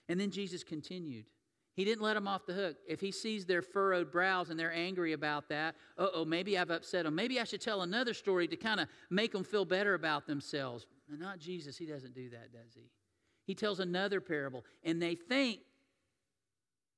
And 0.07 0.19
then 0.19 0.29
Jesus 0.29 0.63
continued. 0.63 1.25
He 1.75 1.83
didn't 1.83 2.03
let 2.03 2.13
them 2.13 2.27
off 2.27 2.45
the 2.45 2.53
hook. 2.53 2.77
If 2.87 3.01
he 3.01 3.11
sees 3.11 3.45
their 3.45 3.61
furrowed 3.61 4.11
brows 4.11 4.49
and 4.49 4.59
they're 4.59 4.71
angry 4.71 5.13
about 5.13 5.49
that, 5.49 5.75
uh 5.97 6.07
oh, 6.13 6.23
maybe 6.23 6.57
I've 6.57 6.69
upset 6.69 7.03
them. 7.03 7.15
Maybe 7.15 7.39
I 7.39 7.43
should 7.43 7.59
tell 7.59 7.81
another 7.81 8.13
story 8.13 8.47
to 8.47 8.55
kind 8.55 8.79
of 8.79 8.87
make 9.09 9.31
them 9.33 9.43
feel 9.43 9.65
better 9.65 9.93
about 9.95 10.27
themselves. 10.27 10.85
not 11.09 11.39
Jesus. 11.39 11.77
He 11.77 11.85
doesn't 11.85 12.13
do 12.13 12.29
that, 12.29 12.53
does 12.53 12.73
he? 12.75 12.91
He 13.45 13.55
tells 13.55 13.79
another 13.79 14.19
parable, 14.19 14.65
and 14.83 15.01
they 15.01 15.15
think 15.15 15.59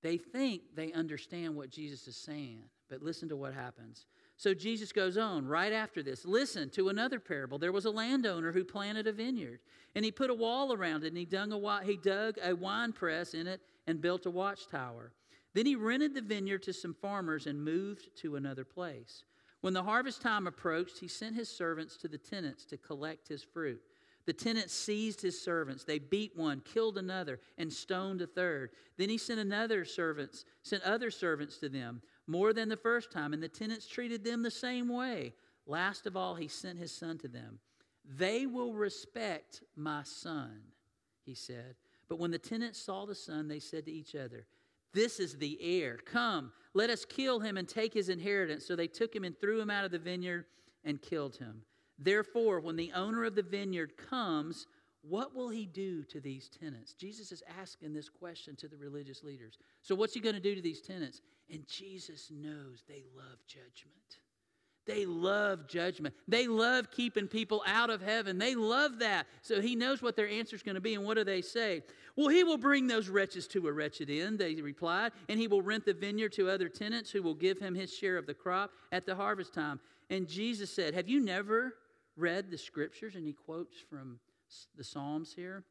they 0.04 0.18
think 0.18 0.62
they 0.76 0.94
understand 0.94 1.56
what 1.56 1.70
Jesus 1.70 2.08
is 2.08 2.16
saying. 2.16 2.64
But 2.90 3.02
listen 3.02 3.28
to 3.30 3.36
what 3.36 3.54
happens. 3.54 4.06
So 4.38 4.54
Jesus 4.54 4.92
goes 4.92 5.18
on 5.18 5.46
right 5.46 5.74
after 5.74 6.04
this. 6.04 6.24
Listen 6.24 6.70
to 6.70 6.90
another 6.90 7.20
parable. 7.20 7.58
There 7.58 7.72
was 7.72 7.86
a 7.86 7.92
landowner 7.92 8.52
who 8.52 8.64
planted 8.64 9.08
a 9.08 9.12
vineyard, 9.12 9.60
and 9.96 10.06
he 10.06 10.12
put 10.12 10.30
a 10.30 10.36
wall 10.36 10.72
around 10.72 11.04
it, 11.04 11.08
and 11.08 11.18
he 11.18 11.26
dug 11.26 11.52
a, 11.52 11.84
he 11.84 11.98
dug 11.98 12.38
a 12.42 12.54
wine 12.54 12.94
press 12.94 13.34
in 13.34 13.48
it 13.48 13.62
and 13.88 14.00
built 14.00 14.26
a 14.28 14.32
watchtower. 14.32 15.12
Then 15.54 15.66
he 15.66 15.76
rented 15.76 16.14
the 16.14 16.22
vineyard 16.22 16.64
to 16.64 16.74
some 16.74 16.94
farmers 16.94 17.48
and 17.48 17.64
moved 17.64 18.16
to 18.18 18.36
another 18.36 18.64
place. 18.64 19.24
When 19.62 19.74
the 19.74 19.84
harvest 19.84 20.22
time 20.22 20.46
approached, 20.46 21.00
he 21.00 21.08
sent 21.08 21.36
his 21.36 21.50
servants 21.50 21.98
to 21.98 22.08
the 22.08 22.20
tenants 22.20 22.64
to 22.66 22.78
collect 22.78 23.28
his 23.28 23.44
fruit. 23.44 23.82
The 24.28 24.34
tenants 24.34 24.74
seized 24.74 25.22
his 25.22 25.42
servants. 25.42 25.86
They 25.86 26.00
beat 26.00 26.36
one, 26.36 26.60
killed 26.60 26.98
another, 26.98 27.40
and 27.58 27.72
stoned 27.72 28.22
a 28.22 28.28
third. 28.28 28.72
Then 28.98 29.08
he 29.08 29.18
sent 29.18 29.40
another 29.40 29.86
servants, 29.86 30.44
sent 30.64 30.84
other 30.84 31.10
servants 31.10 31.58
to 31.60 31.70
them, 31.70 32.02
more 32.28 32.52
than 32.52 32.68
the 32.68 32.76
first 32.76 33.10
time, 33.10 33.32
and 33.32 33.42
the 33.42 33.48
tenants 33.48 33.88
treated 33.88 34.26
them 34.26 34.44
the 34.44 34.52
same 34.52 34.90
way. 34.90 35.34
Last 35.66 36.06
of 36.06 36.18
all, 36.18 36.36
he 36.36 36.50
sent 36.50 36.78
his 36.78 36.92
son 36.92 37.18
to 37.20 37.30
them. 37.30 37.60
They 38.04 38.46
will 38.46 38.74
respect 38.74 39.64
my 39.78 40.04
son, 40.04 40.60
he 41.26 41.34
said. 41.34 41.76
But 42.10 42.20
when 42.20 42.32
the 42.32 42.38
tenants 42.38 42.82
saw 42.82 43.06
the 43.06 43.16
son, 43.16 43.48
they 43.48 43.60
said 43.60 43.86
to 43.86 43.92
each 43.94 44.14
other, 44.14 44.46
This 44.94 45.22
is 45.22 45.38
the 45.38 45.58
heir. 45.62 46.00
Come, 46.06 46.52
let 46.74 46.90
us 46.90 47.06
kill 47.06 47.40
him 47.40 47.56
and 47.56 47.68
take 47.68 47.94
his 47.94 48.10
inheritance. 48.10 48.66
So 48.66 48.76
they 48.76 48.88
took 48.88 49.16
him 49.16 49.24
and 49.24 49.40
threw 49.40 49.62
him 49.62 49.70
out 49.70 49.86
of 49.86 49.92
the 49.92 50.00
vineyard 50.00 50.46
and 50.84 51.02
killed 51.02 51.38
him. 51.38 51.62
Therefore, 52.00 52.60
when 52.60 52.76
the 52.76 52.92
owner 52.94 53.24
of 53.24 53.36
the 53.36 53.44
vineyard 53.44 53.94
comes, 53.98 54.68
what 55.02 55.36
will 55.36 55.50
he 55.50 55.66
do 55.66 56.04
to 56.06 56.20
these 56.20 56.50
tenants? 56.50 56.94
Jesus 56.94 57.32
is 57.32 57.44
asking 57.60 57.94
this 57.94 58.10
question 58.10 58.56
to 58.58 58.68
the 58.68 58.78
religious 58.78 59.24
leaders. 59.24 59.58
So, 59.82 59.96
what's 59.96 60.14
he 60.14 60.20
going 60.20 60.36
to 60.36 60.42
do 60.42 60.56
to 60.56 60.62
these 60.62 60.82
tenants? 60.82 61.22
And 61.52 61.66
Jesus 61.68 62.30
knows 62.32 62.84
they 62.88 63.04
love 63.16 63.40
judgment. 63.48 64.20
They 64.88 65.06
love 65.06 65.68
judgment. 65.68 66.16
They 66.28 66.48
love 66.48 66.90
keeping 66.90 67.28
people 67.28 67.62
out 67.68 67.90
of 67.90 68.02
heaven. 68.02 68.38
They 68.38 68.56
love 68.56 69.00
that. 69.00 69.28
So 69.42 69.62
he 69.62 69.76
knows 69.76 70.02
what 70.02 70.16
their 70.16 70.30
answer 70.30 70.56
is 70.56 70.64
going 70.64 70.76
to 70.76 70.82
be. 70.82 70.96
And 70.96 71.04
what 71.04 71.18
do 71.18 71.26
they 71.26 71.42
say? 71.42 71.84
Well, 72.16 72.30
he 72.30 72.46
will 72.46 72.58
bring 72.58 72.88
those 72.88 73.10
wretches 73.10 73.48
to 73.50 73.68
a 73.68 73.72
wretched 73.72 74.10
end, 74.10 74.40
they 74.40 74.56
replied, 74.56 75.12
and 75.30 75.40
he 75.40 75.48
will 75.48 75.62
rent 75.62 75.86
the 75.86 75.94
vineyard 75.94 76.32
to 76.34 76.50
other 76.50 76.70
tenants 76.70 77.12
who 77.12 77.22
will 77.22 77.36
give 77.36 77.60
him 77.60 77.76
his 77.76 77.94
share 77.94 78.18
of 78.18 78.26
the 78.26 78.34
crop 78.34 78.72
at 78.92 79.06
the 79.06 79.14
harvest 79.14 79.54
time. 79.54 79.80
And 80.10 80.28
Jesus 80.28 80.72
said, 80.72 80.94
Have 80.94 81.10
you 81.10 81.20
never 81.20 81.76
read 82.18 82.52
the 82.52 82.58
scriptures, 82.58 83.16
and 83.16 83.26
he 83.26 83.34
quotes 83.34 83.78
from 83.80 84.20
the 84.76 84.84
Psalms 84.84 85.34
here. 85.34 85.64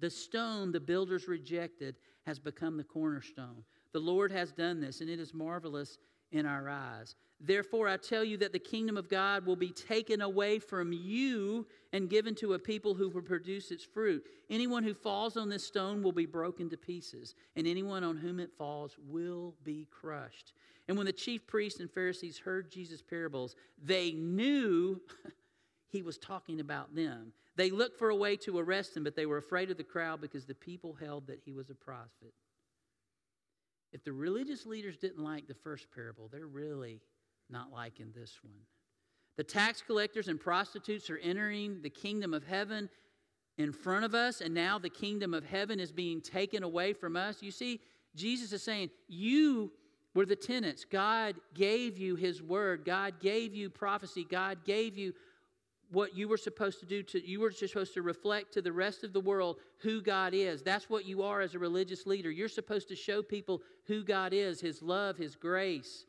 The 0.00 0.10
stone 0.10 0.72
the 0.72 0.80
builders 0.80 1.26
rejected 1.26 1.96
has 2.26 2.38
become 2.38 2.76
the 2.76 2.84
cornerstone. 2.84 3.64
The 3.92 3.98
Lord 3.98 4.30
has 4.30 4.52
done 4.52 4.80
this, 4.80 5.00
and 5.00 5.10
it 5.10 5.18
is 5.18 5.34
marvelous 5.34 5.98
in 6.32 6.46
our 6.46 6.68
eyes. 6.68 7.16
Therefore, 7.40 7.88
I 7.88 7.96
tell 7.96 8.22
you 8.22 8.36
that 8.38 8.52
the 8.52 8.58
kingdom 8.58 8.96
of 8.96 9.08
God 9.08 9.46
will 9.46 9.56
be 9.56 9.72
taken 9.72 10.20
away 10.20 10.58
from 10.58 10.92
you 10.92 11.66
and 11.92 12.10
given 12.10 12.34
to 12.36 12.52
a 12.52 12.58
people 12.58 12.94
who 12.94 13.08
will 13.08 13.22
produce 13.22 13.70
its 13.70 13.84
fruit. 13.84 14.22
Anyone 14.50 14.84
who 14.84 14.92
falls 14.92 15.36
on 15.38 15.48
this 15.48 15.66
stone 15.66 16.02
will 16.02 16.12
be 16.12 16.26
broken 16.26 16.68
to 16.68 16.76
pieces, 16.76 17.34
and 17.56 17.66
anyone 17.66 18.04
on 18.04 18.18
whom 18.18 18.40
it 18.40 18.52
falls 18.58 18.96
will 19.08 19.54
be 19.64 19.88
crushed. 19.90 20.52
And 20.86 20.96
when 20.96 21.06
the 21.06 21.12
chief 21.12 21.46
priests 21.46 21.80
and 21.80 21.90
Pharisees 21.90 22.38
heard 22.38 22.70
Jesus' 22.70 23.02
parables, 23.02 23.56
they 23.82 24.12
knew 24.12 25.00
he 25.90 26.02
was 26.02 26.18
talking 26.18 26.60
about 26.60 26.94
them. 26.94 27.32
They 27.56 27.70
looked 27.70 27.98
for 27.98 28.10
a 28.10 28.16
way 28.16 28.36
to 28.38 28.58
arrest 28.58 28.96
him, 28.96 29.04
but 29.04 29.16
they 29.16 29.26
were 29.26 29.38
afraid 29.38 29.70
of 29.70 29.76
the 29.76 29.84
crowd 29.84 30.20
because 30.20 30.46
the 30.46 30.54
people 30.54 30.94
held 30.94 31.26
that 31.26 31.40
he 31.44 31.52
was 31.52 31.68
a 31.70 31.74
prophet. 31.74 32.32
If 33.92 34.04
the 34.04 34.12
religious 34.12 34.66
leaders 34.66 34.96
didn't 34.96 35.22
like 35.22 35.48
the 35.48 35.54
first 35.54 35.86
parable, 35.92 36.28
they're 36.30 36.46
really 36.46 37.00
not 37.50 37.72
liking 37.72 38.12
this 38.14 38.38
one. 38.42 38.62
The 39.36 39.44
tax 39.44 39.82
collectors 39.84 40.28
and 40.28 40.38
prostitutes 40.38 41.10
are 41.10 41.18
entering 41.18 41.82
the 41.82 41.90
kingdom 41.90 42.32
of 42.34 42.44
heaven 42.44 42.88
in 43.58 43.72
front 43.72 44.04
of 44.04 44.14
us, 44.14 44.40
and 44.40 44.54
now 44.54 44.78
the 44.78 44.90
kingdom 44.90 45.34
of 45.34 45.44
heaven 45.44 45.80
is 45.80 45.92
being 45.92 46.20
taken 46.20 46.62
away 46.62 46.92
from 46.92 47.16
us. 47.16 47.42
You 47.42 47.50
see, 47.50 47.80
Jesus 48.14 48.52
is 48.52 48.62
saying, 48.62 48.90
You 49.08 49.72
were 50.14 50.26
the 50.26 50.36
tenants. 50.36 50.84
God 50.84 51.36
gave 51.54 51.98
you 51.98 52.16
His 52.16 52.42
word, 52.42 52.84
God 52.84 53.20
gave 53.20 53.54
you 53.54 53.70
prophecy, 53.70 54.24
God 54.28 54.64
gave 54.64 54.96
you 54.96 55.14
what 55.90 56.16
you 56.16 56.28
were 56.28 56.36
supposed 56.36 56.80
to 56.80 56.86
do 56.86 57.02
to 57.02 57.26
you 57.26 57.40
were 57.40 57.50
supposed 57.50 57.94
to 57.94 58.02
reflect 58.02 58.52
to 58.54 58.62
the 58.62 58.72
rest 58.72 59.02
of 59.02 59.12
the 59.12 59.20
world 59.20 59.58
who 59.78 60.00
God 60.00 60.34
is. 60.34 60.62
That's 60.62 60.88
what 60.88 61.04
you 61.04 61.22
are 61.22 61.40
as 61.40 61.54
a 61.54 61.58
religious 61.58 62.06
leader. 62.06 62.30
You're 62.30 62.48
supposed 62.48 62.88
to 62.88 62.96
show 62.96 63.22
people 63.22 63.62
who 63.86 64.04
God 64.04 64.32
is, 64.32 64.60
his 64.60 64.82
love, 64.82 65.16
his 65.16 65.34
grace, 65.34 66.04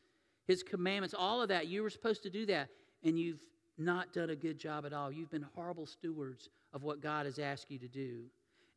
his 0.48 0.64
commandments, 0.64 1.16
all 1.18 1.42
of 1.42 1.50
that. 1.50 1.68
You 1.68 1.82
were 1.84 1.90
supposed 1.90 2.24
to 2.24 2.30
do 2.30 2.46
that, 2.48 2.70
and 3.04 3.18
you've 3.18 3.42
not 3.78 4.14
done 4.14 4.30
a 4.30 4.36
good 4.36 4.60
job 4.60 4.86
at 4.86 4.94
all. 4.94 5.12
You've 5.12 5.32
been 5.32 5.48
horrible 5.56 5.88
stewards 5.88 6.50
of 6.74 6.84
what 6.84 7.02
God 7.02 7.26
has 7.26 7.40
asked 7.40 7.72
you 7.72 7.80
to 7.80 7.88
do. 7.88 8.26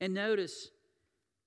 And 0.01 0.15
notice, 0.15 0.71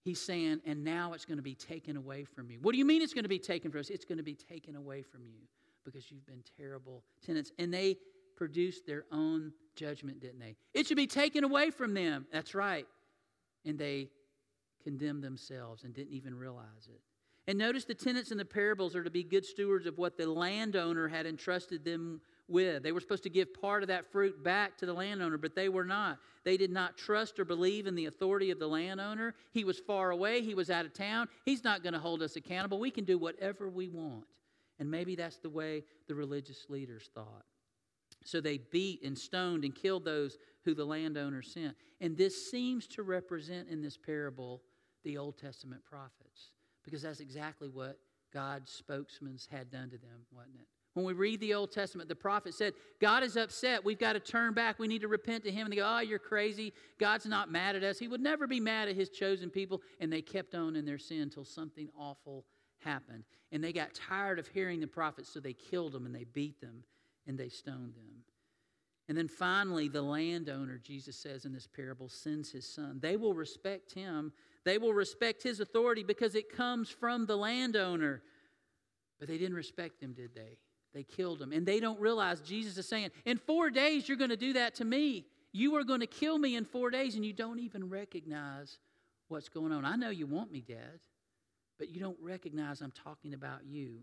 he's 0.04 0.22
saying, 0.22 0.62
and 0.65 0.84
now 0.84 1.13
it's 1.13 1.26
going 1.26 1.38
to 1.38 1.43
be 1.43 1.56
taken 1.56 1.98
away 1.98 2.24
from 2.26 2.52
you. 2.52 2.60
What 2.62 2.74
do 2.74 2.78
you 2.78 2.86
mean 2.86 3.02
it's 3.02 3.13
going 3.13 3.24
to 3.24 3.30
be 3.30 3.39
taken 3.39 3.72
from 3.72 3.80
us? 3.80 3.89
It's 3.89 4.06
going 4.06 4.20
to 4.20 4.24
be 4.24 4.36
taken 4.36 4.76
away 4.76 5.02
from 5.02 5.22
you 5.26 5.39
because 5.84 6.12
you've 6.12 6.26
been 6.26 6.43
terrible 6.58 7.04
tenants. 7.26 7.52
And 7.58 7.74
they 7.74 7.98
produced 8.38 8.86
their 8.86 9.06
own 9.12 9.52
judgment, 9.76 10.19
didn't 10.21 10.39
they? 10.39 10.56
It 10.73 10.88
should 10.88 10.97
be 10.97 11.08
taken 11.08 11.43
away 11.43 11.71
from 11.71 11.93
them. 11.93 12.26
That's 12.32 12.56
right. 12.56 12.88
And 13.65 13.78
they 13.78 14.10
condemned 14.84 15.23
themselves 15.23 15.84
and 15.84 15.93
didn't 15.93 16.13
even 16.13 16.38
realize 16.38 16.88
it. 16.88 17.02
And 17.47 17.58
notice 17.58 17.86
the 17.86 17.93
tenants 17.93 18.32
in 18.32 18.38
the 18.38 18.45
parables 18.45 18.95
are 18.95 19.04
to 19.04 19.10
be 19.10 19.23
good 19.23 19.45
stewards 19.45 19.86
of 19.86 19.97
what 19.97 20.17
the 20.17 20.30
landowner 20.30 21.08
had 21.08 21.26
entrusted 21.26 21.86
them 21.86 22.21
with. 22.50 22.84
They 22.84 22.91
were 22.91 23.00
supposed 23.00 23.23
to 23.23 23.30
give 23.30 23.54
part 23.54 23.84
of 23.84 23.88
that 23.88 24.12
fruit 24.12 24.43
back 24.43 24.78
to 24.78 24.86
the 24.86 24.93
landowner, 24.93 25.38
but 25.38 25.56
they 25.56 25.69
were 25.69 25.86
not. 25.86 26.17
They 26.43 26.58
did 26.58 26.71
not 26.71 26.97
trust 26.97 27.39
or 27.39 27.45
believe 27.45 27.88
in 27.88 27.95
the 27.95 28.06
authority 28.06 28.52
of 28.52 28.60
the 28.60 28.67
landowner. 28.67 29.34
He 29.52 29.63
was 29.63 29.80
far 29.80 30.12
away, 30.12 30.41
he 30.41 30.56
was 30.56 30.69
out 30.69 30.86
of 30.86 30.93
town. 30.93 31.30
He's 31.45 31.63
not 31.63 31.84
going 31.84 31.93
to 31.93 32.00
hold 32.00 32.21
us 32.21 32.36
accountable. 32.36 32.80
We 32.80 32.91
can 32.91 33.06
do 33.06 33.17
whatever 33.17 33.69
we 33.69 33.88
want. 33.88 34.26
And 34.80 34.91
maybe 34.91 35.15
that's 35.15 35.38
the 35.38 35.50
way 35.50 35.84
the 36.08 36.15
religious 36.15 36.65
leaders 36.69 37.10
thought. 37.13 37.45
So 38.23 38.41
they 38.41 38.58
beat 38.58 39.03
and 39.03 39.17
stoned 39.17 39.63
and 39.63 39.73
killed 39.73 40.06
those 40.06 40.38
who 40.65 40.73
the 40.73 40.86
landowner 40.86 41.41
sent. 41.41 41.75
And 42.01 42.17
this 42.17 42.49
seems 42.49 42.88
to 42.88 43.03
represent 43.03 43.69
in 43.69 43.82
this 43.82 43.97
parable 43.97 44.62
the 45.03 45.17
Old 45.17 45.38
Testament 45.38 45.84
prophets 45.86 46.51
because 46.84 47.01
that's 47.01 47.19
exactly 47.19 47.69
what 47.69 47.99
God's 48.34 48.71
spokesmen 48.71 49.38
had 49.49 49.71
done 49.71 49.89
to 49.89 49.97
them, 49.97 50.25
wasn't 50.32 50.56
it? 50.56 50.67
When 50.93 51.06
we 51.06 51.13
read 51.13 51.39
the 51.39 51.53
Old 51.53 51.71
Testament, 51.71 52.10
the 52.10 52.15
prophet 52.15 52.56
said, 52.56 52.73
God 52.99 53.21
is 53.21 53.38
upset. 53.38 53.86
We've 53.86 53.99
got 53.99 54.13
to 54.13 54.19
turn 54.19 54.53
back. 54.53 54.80
We 54.80 54.88
need 54.88 55.01
to 55.01 55.08
repent 55.08 55.43
to 55.43 55.51
Him. 55.51 55.67
And 55.67 55.71
they 55.71 55.77
go, 55.77 55.86
Oh, 55.88 55.99
you're 55.99 56.17
crazy. 56.17 56.73
God's 56.99 57.27
not 57.27 57.51
mad 57.51 57.75
at 57.75 57.84
us. 57.84 57.99
He 57.99 58.08
would 58.08 58.19
never 58.19 58.47
be 58.47 58.60
mad 58.60 58.89
at 58.89 58.95
His 58.95 59.10
chosen 59.10 59.51
people. 59.51 59.84
And 59.99 60.12
they 60.12 60.23
kept 60.23 60.56
on 60.56 60.75
in 60.75 60.86
their 60.86 60.97
sin 60.97 61.21
until 61.21 61.45
something 61.45 61.88
awful 61.97 62.45
happened. 62.80 63.25
And 63.51 63.63
they 63.63 63.73
got 63.73 63.93
tired 63.93 64.39
of 64.39 64.47
hearing 64.47 64.80
the 64.80 64.88
prophets, 64.88 65.30
so 65.30 65.39
they 65.39 65.53
killed 65.53 65.91
them 65.91 66.08
and 66.08 66.15
they 66.15 66.25
beat 66.25 66.60
them 66.60 66.84
and 67.28 67.38
they 67.38 67.50
stoned 67.50 67.96
them. 67.96 68.24
And 69.10 69.18
then 69.18 69.28
finally, 69.28 69.88
the 69.88 70.02
landowner, 70.02 70.78
Jesus 70.78 71.16
says 71.16 71.46
in 71.46 71.54
this 71.54 71.68
parable, 71.68 72.10
sends 72.10 72.52
his 72.52 72.68
son. 72.68 73.00
They 73.02 73.16
will 73.16 73.34
respect 73.34 73.94
him 73.94 74.34
they 74.68 74.78
will 74.78 74.94
respect 74.94 75.44
his 75.44 75.62
authority 75.62 76.04
because 76.04 76.36
it 76.36 76.54
comes 76.54 76.90
from 76.90 77.26
the 77.26 77.38
landowner. 77.38 78.22
But 79.18 79.30
they 79.30 79.38
didn't 79.38 79.56
respect 79.56 80.04
him, 80.04 80.12
did 80.12 80.36
they? 80.36 80.58
They 80.94 81.04
killed 81.04 81.42
him. 81.42 81.54
And 81.54 81.66
they 81.66 81.80
don't 81.80 82.02
realize 82.02 82.42
Jesus 82.42 82.78
is 82.78 82.86
saying, 82.86 83.12
In 83.24 83.38
four 83.38 83.70
days, 83.70 84.10
you're 84.10 84.18
going 84.18 84.30
to 84.30 84.36
do 84.36 84.52
that 84.54 84.76
to 84.76 84.86
me. 84.86 85.26
You 85.54 85.78
are 85.78 85.86
going 85.86 86.02
to 86.02 86.08
kill 86.08 86.38
me 86.38 86.58
in 86.58 86.66
four 86.66 86.90
days, 86.90 87.16
and 87.16 87.24
you 87.26 87.32
don't 87.32 87.60
even 87.60 87.88
recognize 87.88 88.78
what's 89.30 89.48
going 89.48 89.72
on. 89.72 89.86
I 89.86 89.96
know 89.96 90.10
you 90.10 90.28
want 90.28 90.52
me 90.52 90.60
dead, 90.60 91.00
but 91.80 91.88
you 91.88 92.02
don't 92.02 92.18
recognize 92.22 92.82
I'm 92.82 92.92
talking 92.92 93.34
about 93.34 93.66
you. 93.66 94.00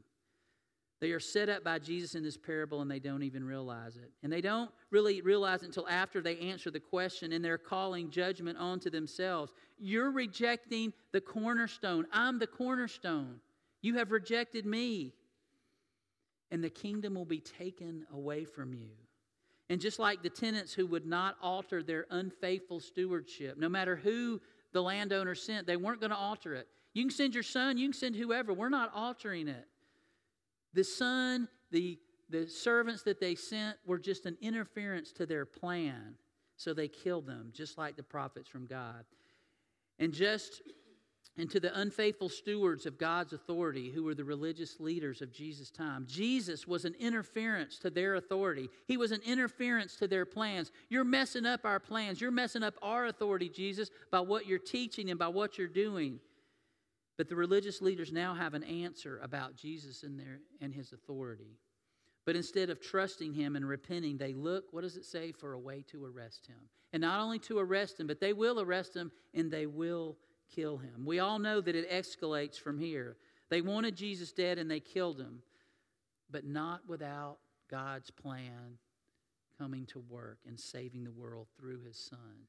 They 1.04 1.12
are 1.12 1.20
set 1.20 1.50
up 1.50 1.62
by 1.62 1.80
Jesus 1.80 2.14
in 2.14 2.22
this 2.22 2.38
parable 2.38 2.80
and 2.80 2.90
they 2.90 2.98
don't 2.98 3.22
even 3.22 3.44
realize 3.44 3.96
it. 3.98 4.10
And 4.22 4.32
they 4.32 4.40
don't 4.40 4.70
really 4.90 5.20
realize 5.20 5.62
it 5.62 5.66
until 5.66 5.86
after 5.86 6.22
they 6.22 6.38
answer 6.38 6.70
the 6.70 6.80
question 6.80 7.32
and 7.32 7.44
they're 7.44 7.58
calling 7.58 8.08
judgment 8.08 8.56
onto 8.56 8.88
themselves. 8.88 9.52
You're 9.78 10.10
rejecting 10.10 10.94
the 11.12 11.20
cornerstone. 11.20 12.06
I'm 12.10 12.38
the 12.38 12.46
cornerstone. 12.46 13.40
You 13.82 13.98
have 13.98 14.12
rejected 14.12 14.64
me. 14.64 15.12
And 16.50 16.64
the 16.64 16.70
kingdom 16.70 17.16
will 17.16 17.26
be 17.26 17.40
taken 17.40 18.06
away 18.10 18.46
from 18.46 18.72
you. 18.72 18.88
And 19.68 19.82
just 19.82 19.98
like 19.98 20.22
the 20.22 20.30
tenants 20.30 20.72
who 20.72 20.86
would 20.86 21.04
not 21.04 21.36
alter 21.42 21.82
their 21.82 22.06
unfaithful 22.08 22.80
stewardship, 22.80 23.58
no 23.58 23.68
matter 23.68 23.94
who 23.94 24.40
the 24.72 24.82
landowner 24.82 25.34
sent, 25.34 25.66
they 25.66 25.76
weren't 25.76 26.00
going 26.00 26.12
to 26.12 26.16
alter 26.16 26.54
it. 26.54 26.66
You 26.94 27.02
can 27.02 27.10
send 27.10 27.34
your 27.34 27.42
son, 27.42 27.76
you 27.76 27.88
can 27.88 27.92
send 27.92 28.16
whoever. 28.16 28.54
We're 28.54 28.70
not 28.70 28.90
altering 28.94 29.48
it. 29.48 29.66
The 30.74 30.84
son, 30.84 31.48
the, 31.70 31.98
the 32.28 32.46
servants 32.46 33.02
that 33.04 33.20
they 33.20 33.34
sent 33.34 33.76
were 33.86 33.98
just 33.98 34.26
an 34.26 34.36
interference 34.40 35.12
to 35.12 35.26
their 35.26 35.46
plan. 35.46 36.14
So 36.56 36.74
they 36.74 36.88
killed 36.88 37.26
them, 37.26 37.50
just 37.52 37.78
like 37.78 37.96
the 37.96 38.02
prophets 38.02 38.48
from 38.48 38.66
God. 38.66 39.04
And 39.98 40.12
just 40.12 40.62
and 41.36 41.50
to 41.50 41.58
the 41.58 41.76
unfaithful 41.80 42.28
stewards 42.28 42.86
of 42.86 42.96
God's 42.96 43.32
authority, 43.32 43.90
who 43.90 44.04
were 44.04 44.14
the 44.14 44.24
religious 44.24 44.78
leaders 44.78 45.20
of 45.20 45.32
Jesus' 45.32 45.70
time. 45.70 46.06
Jesus 46.08 46.66
was 46.68 46.84
an 46.84 46.94
interference 47.00 47.78
to 47.80 47.90
their 47.90 48.14
authority. 48.14 48.68
He 48.86 48.96
was 48.96 49.10
an 49.10 49.20
interference 49.26 49.96
to 49.96 50.06
their 50.06 50.26
plans. 50.26 50.70
You're 50.90 51.02
messing 51.02 51.44
up 51.44 51.64
our 51.64 51.80
plans. 51.80 52.20
You're 52.20 52.30
messing 52.30 52.62
up 52.62 52.74
our 52.82 53.06
authority, 53.06 53.48
Jesus, 53.48 53.90
by 54.12 54.20
what 54.20 54.46
you're 54.46 54.60
teaching 54.60 55.10
and 55.10 55.18
by 55.18 55.26
what 55.26 55.58
you're 55.58 55.66
doing. 55.66 56.20
But 57.16 57.28
the 57.28 57.36
religious 57.36 57.80
leaders 57.80 58.12
now 58.12 58.34
have 58.34 58.54
an 58.54 58.64
answer 58.64 59.20
about 59.22 59.56
Jesus 59.56 60.02
and, 60.02 60.18
their, 60.18 60.40
and 60.60 60.74
his 60.74 60.92
authority. 60.92 61.58
But 62.24 62.36
instead 62.36 62.70
of 62.70 62.80
trusting 62.80 63.34
him 63.34 63.54
and 63.54 63.68
repenting, 63.68 64.16
they 64.16 64.32
look, 64.32 64.64
what 64.72 64.80
does 64.80 64.96
it 64.96 65.04
say, 65.04 65.30
for 65.30 65.52
a 65.52 65.58
way 65.58 65.84
to 65.88 66.04
arrest 66.04 66.46
him? 66.46 66.56
And 66.92 67.00
not 67.00 67.20
only 67.20 67.38
to 67.40 67.58
arrest 67.58 68.00
him, 68.00 68.06
but 68.06 68.20
they 68.20 68.32
will 68.32 68.60
arrest 68.60 68.96
him 68.96 69.12
and 69.34 69.50
they 69.50 69.66
will 69.66 70.16
kill 70.54 70.78
him. 70.78 71.04
We 71.04 71.18
all 71.18 71.38
know 71.38 71.60
that 71.60 71.74
it 71.74 71.90
escalates 71.90 72.58
from 72.58 72.78
here. 72.78 73.16
They 73.50 73.60
wanted 73.60 73.96
Jesus 73.96 74.32
dead 74.32 74.58
and 74.58 74.70
they 74.70 74.80
killed 74.80 75.20
him, 75.20 75.42
but 76.30 76.44
not 76.44 76.80
without 76.88 77.38
God's 77.70 78.10
plan 78.10 78.78
coming 79.58 79.86
to 79.86 80.00
work 80.00 80.38
and 80.46 80.58
saving 80.58 81.04
the 81.04 81.12
world 81.12 81.48
through 81.58 81.80
his 81.80 81.96
son. 81.96 82.48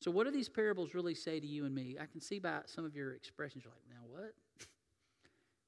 So, 0.00 0.10
what 0.10 0.24
do 0.24 0.30
these 0.30 0.48
parables 0.48 0.94
really 0.94 1.14
say 1.14 1.40
to 1.40 1.46
you 1.46 1.64
and 1.64 1.74
me? 1.74 1.96
I 2.00 2.06
can 2.06 2.20
see 2.20 2.38
by 2.38 2.60
some 2.66 2.84
of 2.84 2.94
your 2.94 3.14
expressions, 3.14 3.64
you're 3.64 3.72
like, 3.72 3.88
now 3.88 4.06
what? 4.08 4.34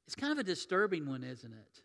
It's 0.06 0.14
kind 0.14 0.32
of 0.32 0.38
a 0.38 0.42
disturbing 0.42 1.06
one, 1.06 1.22
isn't 1.22 1.52
it? 1.52 1.82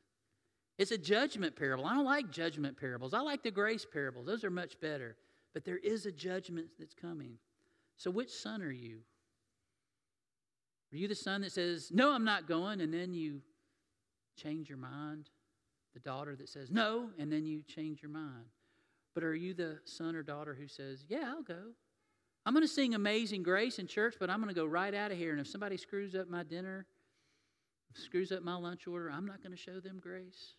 It's 0.77 0.91
a 0.91 0.97
judgment 0.97 1.57
parable. 1.57 1.85
I 1.85 1.93
don't 1.93 2.05
like 2.05 2.31
judgment 2.31 2.79
parables. 2.79 3.13
I 3.13 3.19
like 3.19 3.43
the 3.43 3.51
grace 3.51 3.85
parables, 3.85 4.25
those 4.25 4.45
are 4.45 4.49
much 4.49 4.79
better. 4.79 5.17
But 5.53 5.65
there 5.65 5.77
is 5.77 6.05
a 6.05 6.11
judgment 6.11 6.67
that's 6.79 6.93
coming. 6.93 7.37
So, 7.97 8.09
which 8.09 8.31
son 8.31 8.61
are 8.61 8.71
you? 8.71 8.99
Are 10.93 10.97
you 10.97 11.07
the 11.07 11.15
son 11.15 11.41
that 11.41 11.51
says, 11.51 11.89
No, 11.91 12.13
I'm 12.13 12.23
not 12.23 12.47
going, 12.47 12.81
and 12.81 12.93
then 12.93 13.13
you 13.13 13.41
change 14.35 14.69
your 14.69 14.77
mind? 14.77 15.29
The 15.93 15.99
daughter 15.99 16.35
that 16.35 16.49
says, 16.49 16.71
No, 16.71 17.09
and 17.19 17.31
then 17.31 17.45
you 17.45 17.61
change 17.63 18.01
your 18.01 18.11
mind? 18.11 18.45
But 19.13 19.23
are 19.23 19.35
you 19.35 19.53
the 19.53 19.79
son 19.85 20.15
or 20.15 20.23
daughter 20.23 20.55
who 20.55 20.67
says, 20.67 21.05
Yeah, 21.07 21.33
I'll 21.35 21.43
go? 21.43 21.73
I'm 22.45 22.53
going 22.53 22.63
to 22.63 22.67
sing 22.67 22.93
Amazing 22.93 23.43
Grace 23.43 23.79
in 23.79 23.87
church, 23.87 24.15
but 24.19 24.29
I'm 24.29 24.41
going 24.41 24.53
to 24.53 24.59
go 24.59 24.65
right 24.65 24.93
out 24.93 25.11
of 25.11 25.17
here. 25.17 25.31
And 25.31 25.39
if 25.39 25.47
somebody 25.47 25.77
screws 25.77 26.13
up 26.13 26.29
my 26.29 26.43
dinner, 26.43 26.85
screws 27.95 28.31
up 28.31 28.43
my 28.43 28.55
lunch 28.55 28.87
order, 28.87 29.09
I'm 29.09 29.25
not 29.25 29.41
going 29.41 29.51
to 29.51 29.57
show 29.57 29.79
them 29.79 29.99
grace. 30.01 30.55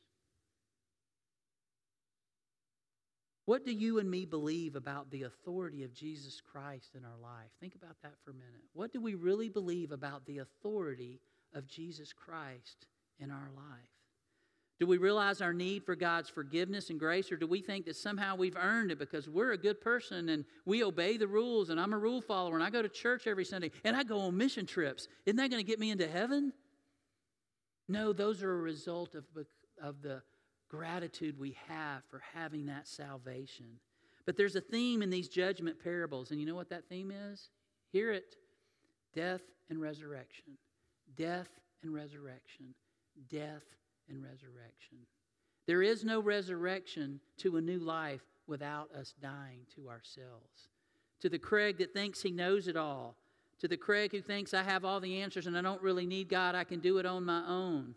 What 3.46 3.66
do 3.66 3.72
you 3.72 3.98
and 3.98 4.10
me 4.10 4.24
believe 4.24 4.74
about 4.74 5.10
the 5.10 5.24
authority 5.24 5.84
of 5.84 5.92
Jesus 5.92 6.40
Christ 6.40 6.94
in 6.94 7.04
our 7.04 7.18
life? 7.22 7.50
Think 7.60 7.74
about 7.74 7.96
that 8.02 8.14
for 8.24 8.30
a 8.30 8.34
minute. 8.34 8.62
What 8.72 8.92
do 8.92 9.02
we 9.02 9.14
really 9.14 9.50
believe 9.50 9.92
about 9.92 10.24
the 10.24 10.38
authority 10.38 11.20
of 11.52 11.66
Jesus 11.66 12.14
Christ 12.14 12.86
in 13.18 13.30
our 13.30 13.50
life? 13.54 13.93
Do 14.80 14.86
we 14.86 14.98
realize 14.98 15.40
our 15.40 15.52
need 15.52 15.84
for 15.84 15.94
God's 15.94 16.28
forgiveness 16.28 16.90
and 16.90 16.98
grace, 16.98 17.30
or 17.30 17.36
do 17.36 17.46
we 17.46 17.60
think 17.60 17.84
that 17.86 17.96
somehow 17.96 18.34
we've 18.34 18.56
earned 18.56 18.90
it 18.90 18.98
because 18.98 19.28
we're 19.28 19.52
a 19.52 19.58
good 19.58 19.80
person 19.80 20.30
and 20.30 20.44
we 20.66 20.82
obey 20.82 21.16
the 21.16 21.28
rules 21.28 21.70
and 21.70 21.80
I'm 21.80 21.92
a 21.92 21.98
rule 21.98 22.20
follower 22.20 22.54
and 22.54 22.64
I 22.64 22.70
go 22.70 22.82
to 22.82 22.88
church 22.88 23.26
every 23.26 23.44
Sunday 23.44 23.70
and 23.84 23.96
I 23.96 24.02
go 24.02 24.18
on 24.20 24.36
mission 24.36 24.66
trips? 24.66 25.06
Isn't 25.26 25.36
that 25.36 25.50
going 25.50 25.64
to 25.64 25.68
get 25.68 25.78
me 25.78 25.90
into 25.90 26.08
heaven? 26.08 26.52
No, 27.88 28.12
those 28.12 28.42
are 28.42 28.52
a 28.52 28.62
result 28.62 29.14
of, 29.14 29.24
of 29.80 30.02
the 30.02 30.22
gratitude 30.68 31.38
we 31.38 31.56
have 31.68 32.02
for 32.10 32.22
having 32.34 32.66
that 32.66 32.88
salvation. 32.88 33.66
But 34.26 34.36
there's 34.36 34.56
a 34.56 34.60
theme 34.60 35.02
in 35.02 35.10
these 35.10 35.28
judgment 35.28 35.82
parables, 35.82 36.30
and 36.30 36.40
you 36.40 36.46
know 36.46 36.54
what 36.54 36.70
that 36.70 36.88
theme 36.88 37.12
is? 37.12 37.50
Hear 37.92 38.10
it 38.10 38.36
death 39.14 39.42
and 39.70 39.80
resurrection. 39.80 40.58
Death 41.16 41.48
and 41.82 41.94
resurrection. 41.94 42.74
Death 43.30 43.62
and 44.08 44.22
resurrection. 44.22 44.98
There 45.66 45.82
is 45.82 46.04
no 46.04 46.20
resurrection 46.20 47.20
to 47.38 47.56
a 47.56 47.60
new 47.60 47.78
life 47.78 48.22
without 48.46 48.90
us 48.92 49.14
dying 49.20 49.60
to 49.74 49.88
ourselves. 49.88 50.68
To 51.20 51.28
the 51.28 51.38
Craig 51.38 51.78
that 51.78 51.94
thinks 51.94 52.20
he 52.20 52.30
knows 52.30 52.68
it 52.68 52.76
all, 52.76 53.16
to 53.60 53.68
the 53.68 53.76
Craig 53.76 54.12
who 54.12 54.20
thinks 54.20 54.52
I 54.52 54.62
have 54.62 54.84
all 54.84 55.00
the 55.00 55.22
answers 55.22 55.46
and 55.46 55.56
I 55.56 55.62
don't 55.62 55.80
really 55.80 56.06
need 56.06 56.28
God, 56.28 56.54
I 56.54 56.64
can 56.64 56.80
do 56.80 56.98
it 56.98 57.06
on 57.06 57.24
my 57.24 57.42
own. 57.48 57.94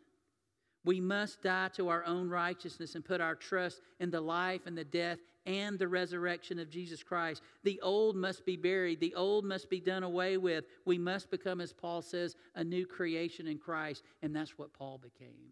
We 0.86 1.02
must 1.02 1.42
die 1.42 1.70
to 1.76 1.90
our 1.90 2.06
own 2.06 2.30
righteousness 2.30 2.96
and 2.96 3.04
put 3.04 3.20
our 3.20 3.36
trust 3.36 3.82
in 4.00 4.10
the 4.10 4.22
life 4.22 4.62
and 4.66 4.78
the 4.78 4.86
death 4.86 5.18
and 5.46 5.78
the 5.78 5.88
resurrection 5.88 6.60
of 6.60 6.70
Jesus 6.70 7.04
Christ. 7.04 7.42
The 7.64 7.82
old 7.82 8.16
must 8.16 8.46
be 8.46 8.56
buried, 8.56 9.02
the 9.02 9.16
old 9.16 9.44
must 9.44 9.70
be 9.70 9.82
done 9.82 10.04
away 10.04 10.38
with. 10.38 10.64
We 10.86 10.98
must 10.98 11.30
become, 11.30 11.60
as 11.60 11.74
Paul 11.74 12.02
says, 12.02 12.38
a 12.56 12.64
new 12.64 12.86
creation 12.86 13.48
in 13.48 13.58
Christ. 13.58 14.04
And 14.22 14.34
that's 14.34 14.58
what 14.58 14.74
Paul 14.74 14.98
became. 14.98 15.52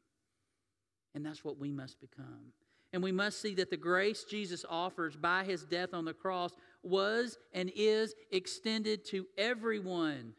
And 1.15 1.25
that's 1.25 1.43
what 1.43 1.58
we 1.58 1.71
must 1.71 1.99
become. 1.99 2.51
And 2.93 3.01
we 3.01 3.12
must 3.12 3.41
see 3.41 3.56
that 3.56 3.69
the 3.69 3.78
grace 3.78 4.23
Jesus 4.23 4.63
offers 4.69 5.15
by 5.15 5.43
his 5.43 5.65
death 5.65 5.93
on 5.93 6.06
the 6.06 6.13
cross 6.13 6.51
was 6.84 7.38
and 7.54 7.71
is 7.75 8.13
extended 8.32 9.06
to 9.06 9.25
everyone. 9.38 10.34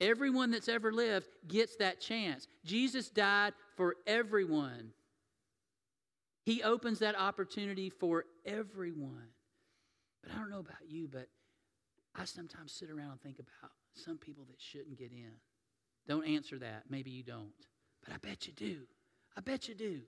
Everyone 0.00 0.50
that's 0.50 0.68
ever 0.68 0.92
lived 0.92 1.26
gets 1.46 1.76
that 1.76 2.00
chance. 2.00 2.46
Jesus 2.64 3.10
died 3.10 3.52
for 3.76 3.96
everyone. 4.06 4.90
He 6.44 6.62
opens 6.62 6.98
that 7.00 7.18
opportunity 7.18 7.90
for 7.90 8.24
everyone. 8.44 9.28
But 10.22 10.32
I 10.32 10.38
don't 10.38 10.50
know 10.50 10.58
about 10.58 10.88
you, 10.88 11.08
but 11.10 11.28
I 12.14 12.24
sometimes 12.24 12.72
sit 12.72 12.90
around 12.90 13.12
and 13.12 13.20
think 13.20 13.38
about 13.38 13.70
some 13.94 14.18
people 14.18 14.44
that 14.48 14.60
shouldn't 14.60 14.98
get 14.98 15.12
in. 15.12 15.32
Don't 16.06 16.26
answer 16.26 16.58
that. 16.58 16.84
Maybe 16.88 17.10
you 17.10 17.22
don't. 17.22 17.52
But 18.04 18.14
I 18.14 18.18
bet 18.18 18.46
you 18.46 18.52
do. 18.52 18.78
I 19.36 19.40
bet 19.40 19.68
you 19.68 19.74
do. 19.74 20.00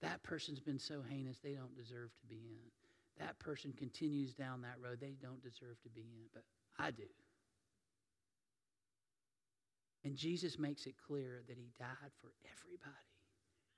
That 0.00 0.22
person's 0.22 0.60
been 0.60 0.78
so 0.78 1.02
heinous, 1.08 1.38
they 1.42 1.54
don't 1.54 1.76
deserve 1.76 2.10
to 2.20 2.26
be 2.26 2.36
in. 2.36 2.70
That 3.18 3.38
person 3.40 3.72
continues 3.72 4.32
down 4.32 4.62
that 4.62 4.76
road, 4.82 4.98
they 5.00 5.16
don't 5.20 5.42
deserve 5.42 5.80
to 5.82 5.88
be 5.88 6.02
in. 6.02 6.26
But 6.32 6.44
I 6.78 6.90
do. 6.90 7.02
And 10.04 10.16
Jesus 10.16 10.58
makes 10.58 10.86
it 10.86 10.94
clear 11.06 11.42
that 11.48 11.58
he 11.58 11.70
died 11.78 12.12
for 12.20 12.30
everybody. 12.44 12.94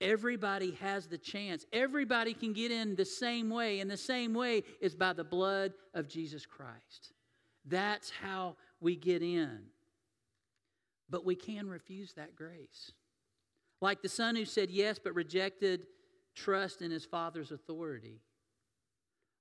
Everybody 0.00 0.72
has 0.80 1.06
the 1.06 1.18
chance. 1.18 1.66
Everybody 1.72 2.34
can 2.34 2.52
get 2.52 2.70
in 2.70 2.96
the 2.96 3.04
same 3.04 3.50
way, 3.50 3.80
and 3.80 3.90
the 3.90 3.96
same 3.96 4.32
way 4.32 4.62
is 4.80 4.94
by 4.94 5.12
the 5.12 5.24
blood 5.24 5.72
of 5.94 6.08
Jesus 6.08 6.46
Christ. 6.46 7.12
That's 7.66 8.10
how 8.10 8.56
we 8.80 8.96
get 8.96 9.22
in. 9.22 9.60
But 11.08 11.24
we 11.24 11.34
can 11.34 11.68
refuse 11.68 12.14
that 12.14 12.36
grace. 12.36 12.92
Like 13.80 14.02
the 14.02 14.08
son 14.08 14.36
who 14.36 14.44
said 14.44 14.70
yes 14.70 14.98
but 15.02 15.14
rejected 15.14 15.86
trust 16.34 16.82
in 16.82 16.90
his 16.90 17.04
father's 17.04 17.52
authority. 17.52 18.20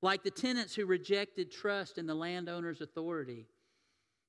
Like 0.01 0.23
the 0.23 0.31
tenants 0.31 0.75
who 0.75 0.85
rejected 0.85 1.51
trust 1.51 1.97
in 1.97 2.07
the 2.07 2.15
landowner's 2.15 2.81
authority. 2.81 3.47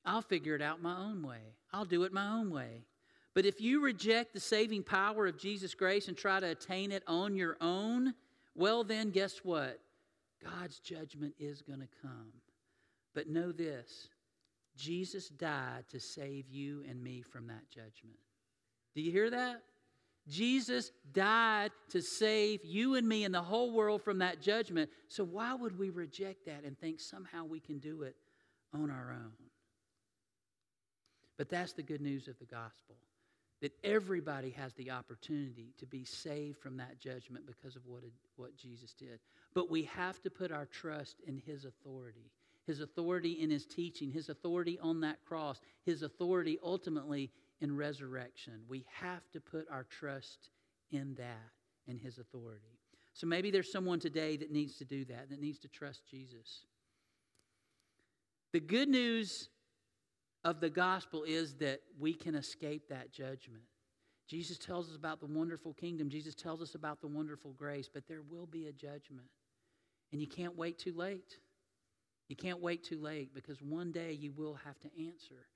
I'll 0.05 0.23
figure 0.23 0.55
it 0.55 0.63
out 0.63 0.83
my 0.83 0.97
own 0.97 1.23
way. 1.23 1.55
I'll 1.73 1.85
do 1.85 2.03
it 2.05 2.13
my 2.13 2.29
own 2.29 2.51
way. 2.51 2.85
But 3.35 3.47
if 3.47 3.61
you 3.61 3.81
reject 3.81 4.33
the 4.33 4.41
saving 4.41 4.83
power 4.83 5.27
of 5.27 5.39
Jesus' 5.39 5.75
grace 5.75 6.09
and 6.09 6.17
try 6.17 6.41
to 6.41 6.51
attain 6.51 6.91
it 6.91 7.05
on 7.07 7.37
your 7.37 7.57
own, 7.61 8.15
well, 8.57 8.83
then 8.83 9.11
guess 9.11 9.39
what? 9.45 9.79
God's 10.43 10.81
judgment 10.81 11.35
is 11.39 11.63
going 11.63 11.81
to 11.81 11.89
come. 12.03 12.33
But 13.15 13.29
know 13.29 13.53
this 13.53 14.09
Jesus 14.77 15.29
died 15.29 15.85
to 15.91 16.01
save 16.01 16.49
you 16.49 16.83
and 16.89 17.03
me 17.03 17.23
from 17.23 17.47
that 17.49 17.71
judgment. 17.71 18.19
Do 18.95 19.03
you 19.03 19.13
hear 19.13 19.31
that? 19.31 19.63
Jesus 20.29 20.93
died 21.13 21.73
to 21.91 22.01
save 22.01 22.65
you 22.65 22.95
and 22.95 23.09
me 23.09 23.25
and 23.25 23.35
the 23.35 23.43
whole 23.43 23.73
world 23.73 24.03
from 24.03 24.19
that 24.19 24.41
judgment. 24.41 24.91
So, 25.09 25.25
why 25.25 25.55
would 25.55 25.79
we 25.79 25.91
reject 25.91 26.47
that 26.47 26.65
and 26.65 26.79
think 26.79 27.01
somehow 27.01 27.45
we 27.45 27.61
can 27.61 27.79
do 27.79 28.03
it 28.03 28.17
on 28.73 28.91
our 28.91 29.11
own? 29.13 29.33
But 31.37 31.49
that's 31.49 31.73
the 31.73 31.83
good 31.83 32.01
news 32.01 32.29
of 32.29 32.39
the 32.39 32.45
gospel 32.45 32.97
that 33.61 33.73
everybody 33.85 34.51
has 34.51 34.73
the 34.75 34.91
opportunity 34.91 35.75
to 35.79 35.87
be 35.87 36.05
saved 36.05 36.59
from 36.59 36.77
that 36.79 36.99
judgment 36.99 37.47
because 37.47 37.77
of 37.77 37.83
what, 37.87 38.03
what 38.37 38.57
Jesus 38.57 38.95
did. 38.95 39.21
But 39.55 39.71
we 39.71 39.83
have 39.85 40.21
to 40.23 40.31
put 40.31 40.51
our 40.51 40.67
trust 40.67 41.17
in 41.27 41.37
His 41.37 41.65
authority, 41.65 42.31
His 42.67 42.81
authority 42.81 43.33
in 43.33 43.51
His 43.51 43.67
teaching, 43.67 44.11
His 44.11 44.31
authority 44.31 44.79
on 44.81 45.01
that 45.03 45.25
cross, 45.27 45.61
His 45.85 46.03
authority 46.03 46.59
ultimately 46.63 47.31
in 47.61 47.77
resurrection. 47.77 48.63
We 48.69 48.85
have 49.01 49.31
to 49.33 49.41
put 49.41 49.67
our 49.71 49.85
trust 49.85 50.51
in 50.91 51.15
that, 51.17 51.51
and 51.87 51.99
His 51.99 52.19
authority. 52.19 52.79
So 53.13 53.27
maybe 53.27 53.51
there's 53.51 53.71
someone 53.71 54.01
today 54.01 54.37
that 54.37 54.51
needs 54.51 54.77
to 54.79 54.85
do 54.85 55.05
that, 55.07 55.31
that 55.31 55.41
needs 55.41 55.59
to 55.61 55.69
trust 55.69 56.03
Jesus. 56.09 56.65
The 58.53 58.61
good 58.61 58.89
news 58.89 59.49
of 60.45 60.61
the 60.61 60.71
gospel 60.71 61.25
is 61.25 61.55
that 61.57 61.81
we 61.99 62.15
can 62.15 62.35
escape 62.35 62.89
that 62.89 63.13
judgment. 63.13 63.63
Jesus 64.27 64.59
tells 64.59 64.89
us 64.89 64.97
about 64.97 65.21
the 65.21 65.27
wonderful 65.27 65.75
kingdom. 65.75 66.09
Jesus 66.09 66.35
tells 66.35 66.63
us 66.63 66.75
about 66.75 67.01
the 67.01 67.09
wonderful 67.09 67.53
grace, 67.53 67.91
but 67.93 68.07
there 68.09 68.23
will 68.23 68.47
be 68.47 68.69
a 68.69 68.73
judgment. 68.73 69.27
And 70.13 70.21
you 70.21 70.27
can't 70.27 70.57
wait 70.57 70.79
too 70.79 70.95
late. 70.95 71.39
You 72.29 72.37
can't 72.37 72.61
wait 72.61 72.85
too 72.85 73.01
late 73.01 73.35
because 73.35 73.61
one 73.61 73.91
day 73.91 74.13
you 74.13 74.33
will 74.33 74.55
have 74.65 74.79
to 74.81 74.89
answer. 75.05 75.47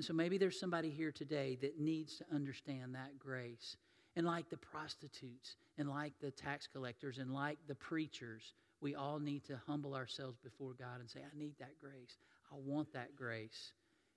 And 0.00 0.04
so 0.06 0.14
maybe 0.14 0.38
there's 0.38 0.58
somebody 0.58 0.88
here 0.88 1.12
today 1.12 1.58
that 1.60 1.78
needs 1.78 2.16
to 2.16 2.24
understand 2.34 2.94
that 2.94 3.18
grace. 3.18 3.76
And 4.16 4.24
like 4.24 4.48
the 4.48 4.56
prostitutes, 4.56 5.56
and 5.76 5.90
like 5.90 6.14
the 6.22 6.30
tax 6.30 6.66
collectors, 6.66 7.18
and 7.18 7.34
like 7.34 7.58
the 7.68 7.74
preachers, 7.74 8.54
we 8.80 8.94
all 8.94 9.18
need 9.18 9.44
to 9.44 9.60
humble 9.66 9.94
ourselves 9.94 10.38
before 10.42 10.72
God 10.72 11.00
and 11.00 11.10
say, 11.10 11.20
I 11.20 11.38
need 11.38 11.52
that 11.58 11.78
grace. 11.78 12.16
I 12.50 12.56
want 12.64 12.90
that 12.94 13.14
grace 13.14 13.74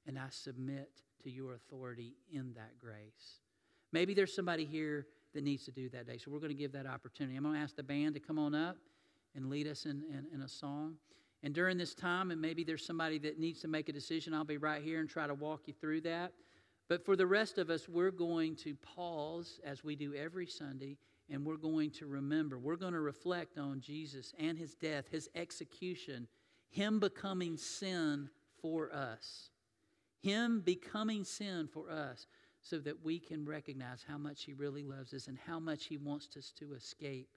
and 0.08 0.17
I 0.17 0.28
submit 0.30 0.89
to 1.22 1.30
your 1.30 1.54
authority 1.56 2.13
in 2.32 2.54
that 2.54 2.80
grace. 2.80 3.41
Maybe 3.91 4.13
there's 4.13 4.34
somebody 4.34 4.63
here 4.63 5.08
that 5.34 5.43
needs 5.43 5.65
to 5.65 5.72
do 5.72 5.89
that 5.89 6.08
day. 6.08 6.17
So 6.17 6.32
we're 6.32 6.39
going 6.39 6.48
to 6.48 6.56
give 6.56 6.72
that 6.72 6.86
opportunity. 6.86 7.36
I'm 7.36 7.43
going 7.43 7.56
to 7.56 7.62
ask 7.62 7.76
the 7.76 7.84
band 7.84 8.13
to 8.13 8.22
come 8.22 8.39
on 8.39 8.56
up 8.56 8.78
and 9.36 9.50
lead 9.50 9.67
us 9.67 9.84
in, 9.84 10.02
in, 10.10 10.28
in, 10.34 10.43
a 10.43 10.48
song. 10.48 10.96
And 11.44 11.54
during 11.54 11.78
this 11.78 11.94
time, 11.94 12.32
and 12.32 12.42
maybe 12.42 12.64
there's 12.64 12.86
somebody 12.86 13.20
that 13.20 13.38
needs 13.38 13.60
to 13.62 13.68
make 13.68 13.90
a 13.90 13.94
decision, 13.94 14.34
I'll 14.34 14.46
be 14.46 14.58
right 14.58 14.82
here 14.82 15.00
and 15.00 15.10
try 15.10 15.28
to 15.28 15.34
walk 15.34 15.64
you 15.66 15.74
through 15.74 16.02
that. 16.02 16.32
But 16.88 17.06
for 17.06 17.16
the 17.16 17.28
rest 17.28 17.58
of 17.58 17.70
us, 17.70 17.90
we're 17.90 18.12
going 18.12 18.56
to 18.58 18.76
pause 18.76 19.60
as 19.66 19.84
we 19.84 19.96
do 19.96 20.14
every 20.14 20.48
Sunday, 20.48 20.98
and 21.30 21.46
we're 21.46 21.58
going 21.58 21.92
to 21.92 22.08
remember. 22.08 22.58
We're 22.58 22.76
going 22.78 22.94
to 22.94 23.02
reflect 23.02 23.58
on 23.58 23.82
Jesus 23.82 24.34
and 24.40 24.58
his 24.58 24.76
death, 24.76 25.10
his 25.10 25.30
execution, 25.36 26.28
him 26.70 27.00
becoming 27.00 27.58
sin 27.58 28.30
for 28.62 28.94
us. 28.94 29.50
Him 30.22 30.62
becoming 30.62 31.26
sin 31.26 31.68
for 31.72 31.92
us 31.92 32.28
so 32.62 32.80
that 32.80 33.04
we 33.04 33.20
can 33.20 33.46
recognize 33.46 34.06
how 34.08 34.18
much 34.18 34.46
He 34.46 34.54
really 34.54 34.84
loves 34.84 35.14
us 35.14 35.28
and 35.28 35.38
how 35.38 35.60
much 35.60 35.86
He 35.86 35.98
wants 35.98 36.36
us 36.38 36.52
to 36.60 36.74
escape 36.74 37.28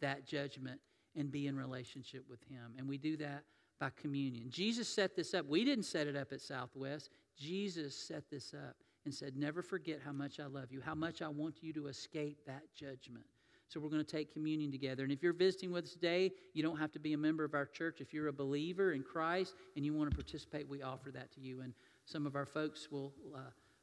that 0.00 0.24
judgment 0.24 0.80
and 1.16 1.30
be 1.30 1.48
in 1.48 1.56
relationship 1.56 2.24
with 2.30 2.40
Him. 2.44 2.74
And 2.78 2.88
we 2.88 2.96
do 2.96 3.16
that 3.16 3.42
by 3.78 3.90
communion. 4.00 4.50
Jesus 4.50 4.88
set 4.88 5.16
this 5.16 5.34
up. 5.34 5.46
We 5.46 5.64
didn't 5.64 5.84
set 5.84 6.06
it 6.06 6.16
up 6.16 6.32
at 6.32 6.40
Southwest. 6.40 7.10
Jesus 7.36 7.96
set 7.96 8.30
this 8.30 8.54
up 8.54 8.76
and 9.04 9.14
said, 9.14 9.36
Never 9.36 9.62
forget 9.62 10.00
how 10.04 10.12
much 10.12 10.40
I 10.40 10.46
love 10.46 10.72
you, 10.72 10.80
how 10.80 10.94
much 10.94 11.22
I 11.22 11.28
want 11.28 11.62
you 11.62 11.72
to 11.74 11.88
escape 11.88 12.38
that 12.46 12.62
judgment. 12.74 13.24
So 13.68 13.80
we're 13.80 13.90
going 13.90 14.04
to 14.04 14.10
take 14.10 14.32
communion 14.32 14.70
together. 14.70 15.02
And 15.02 15.12
if 15.12 15.22
you're 15.22 15.32
visiting 15.32 15.72
with 15.72 15.86
us 15.86 15.92
today, 15.92 16.30
you 16.52 16.62
don't 16.62 16.78
have 16.78 16.92
to 16.92 17.00
be 17.00 17.14
a 17.14 17.18
member 17.18 17.44
of 17.44 17.54
our 17.54 17.66
church. 17.66 18.00
If 18.00 18.14
you're 18.14 18.28
a 18.28 18.32
believer 18.32 18.92
in 18.92 19.02
Christ 19.02 19.54
and 19.74 19.84
you 19.84 19.92
want 19.92 20.08
to 20.10 20.16
participate, 20.16 20.68
we 20.68 20.82
offer 20.82 21.10
that 21.10 21.32
to 21.32 21.40
you. 21.40 21.62
And 21.62 21.72
some 22.04 22.26
of 22.26 22.36
our 22.36 22.46
folks 22.46 22.88
will 22.92 23.12
uh, 23.34 23.40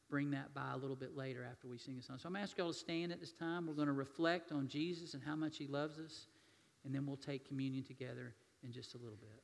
bring 0.09 0.31
that 0.31 0.53
by 0.53 0.71
a 0.73 0.77
little 0.77 0.95
bit 0.95 1.17
later 1.17 1.45
after 1.49 1.67
we 1.67 1.77
sing 1.77 1.97
a 1.99 2.01
song. 2.01 2.17
So 2.17 2.29
I'm 2.29 2.35
asking 2.37 2.63
y'all 2.63 2.71
to 2.71 2.79
stand 2.79 3.11
at 3.11 3.19
this 3.19 3.33
time. 3.33 3.67
We're 3.67 3.73
going 3.73 3.87
to 3.87 3.93
reflect 3.93 4.53
on 4.53 4.69
Jesus 4.69 5.15
and 5.15 5.23
how 5.23 5.35
much 5.35 5.57
he 5.57 5.67
loves 5.67 5.99
us, 5.99 6.27
and 6.85 6.95
then 6.95 7.05
we'll 7.05 7.17
take 7.17 7.47
communion 7.47 7.83
together 7.83 8.35
in 8.63 8.71
just 8.71 8.95
a 8.95 8.97
little 8.97 9.17
bit. 9.17 9.41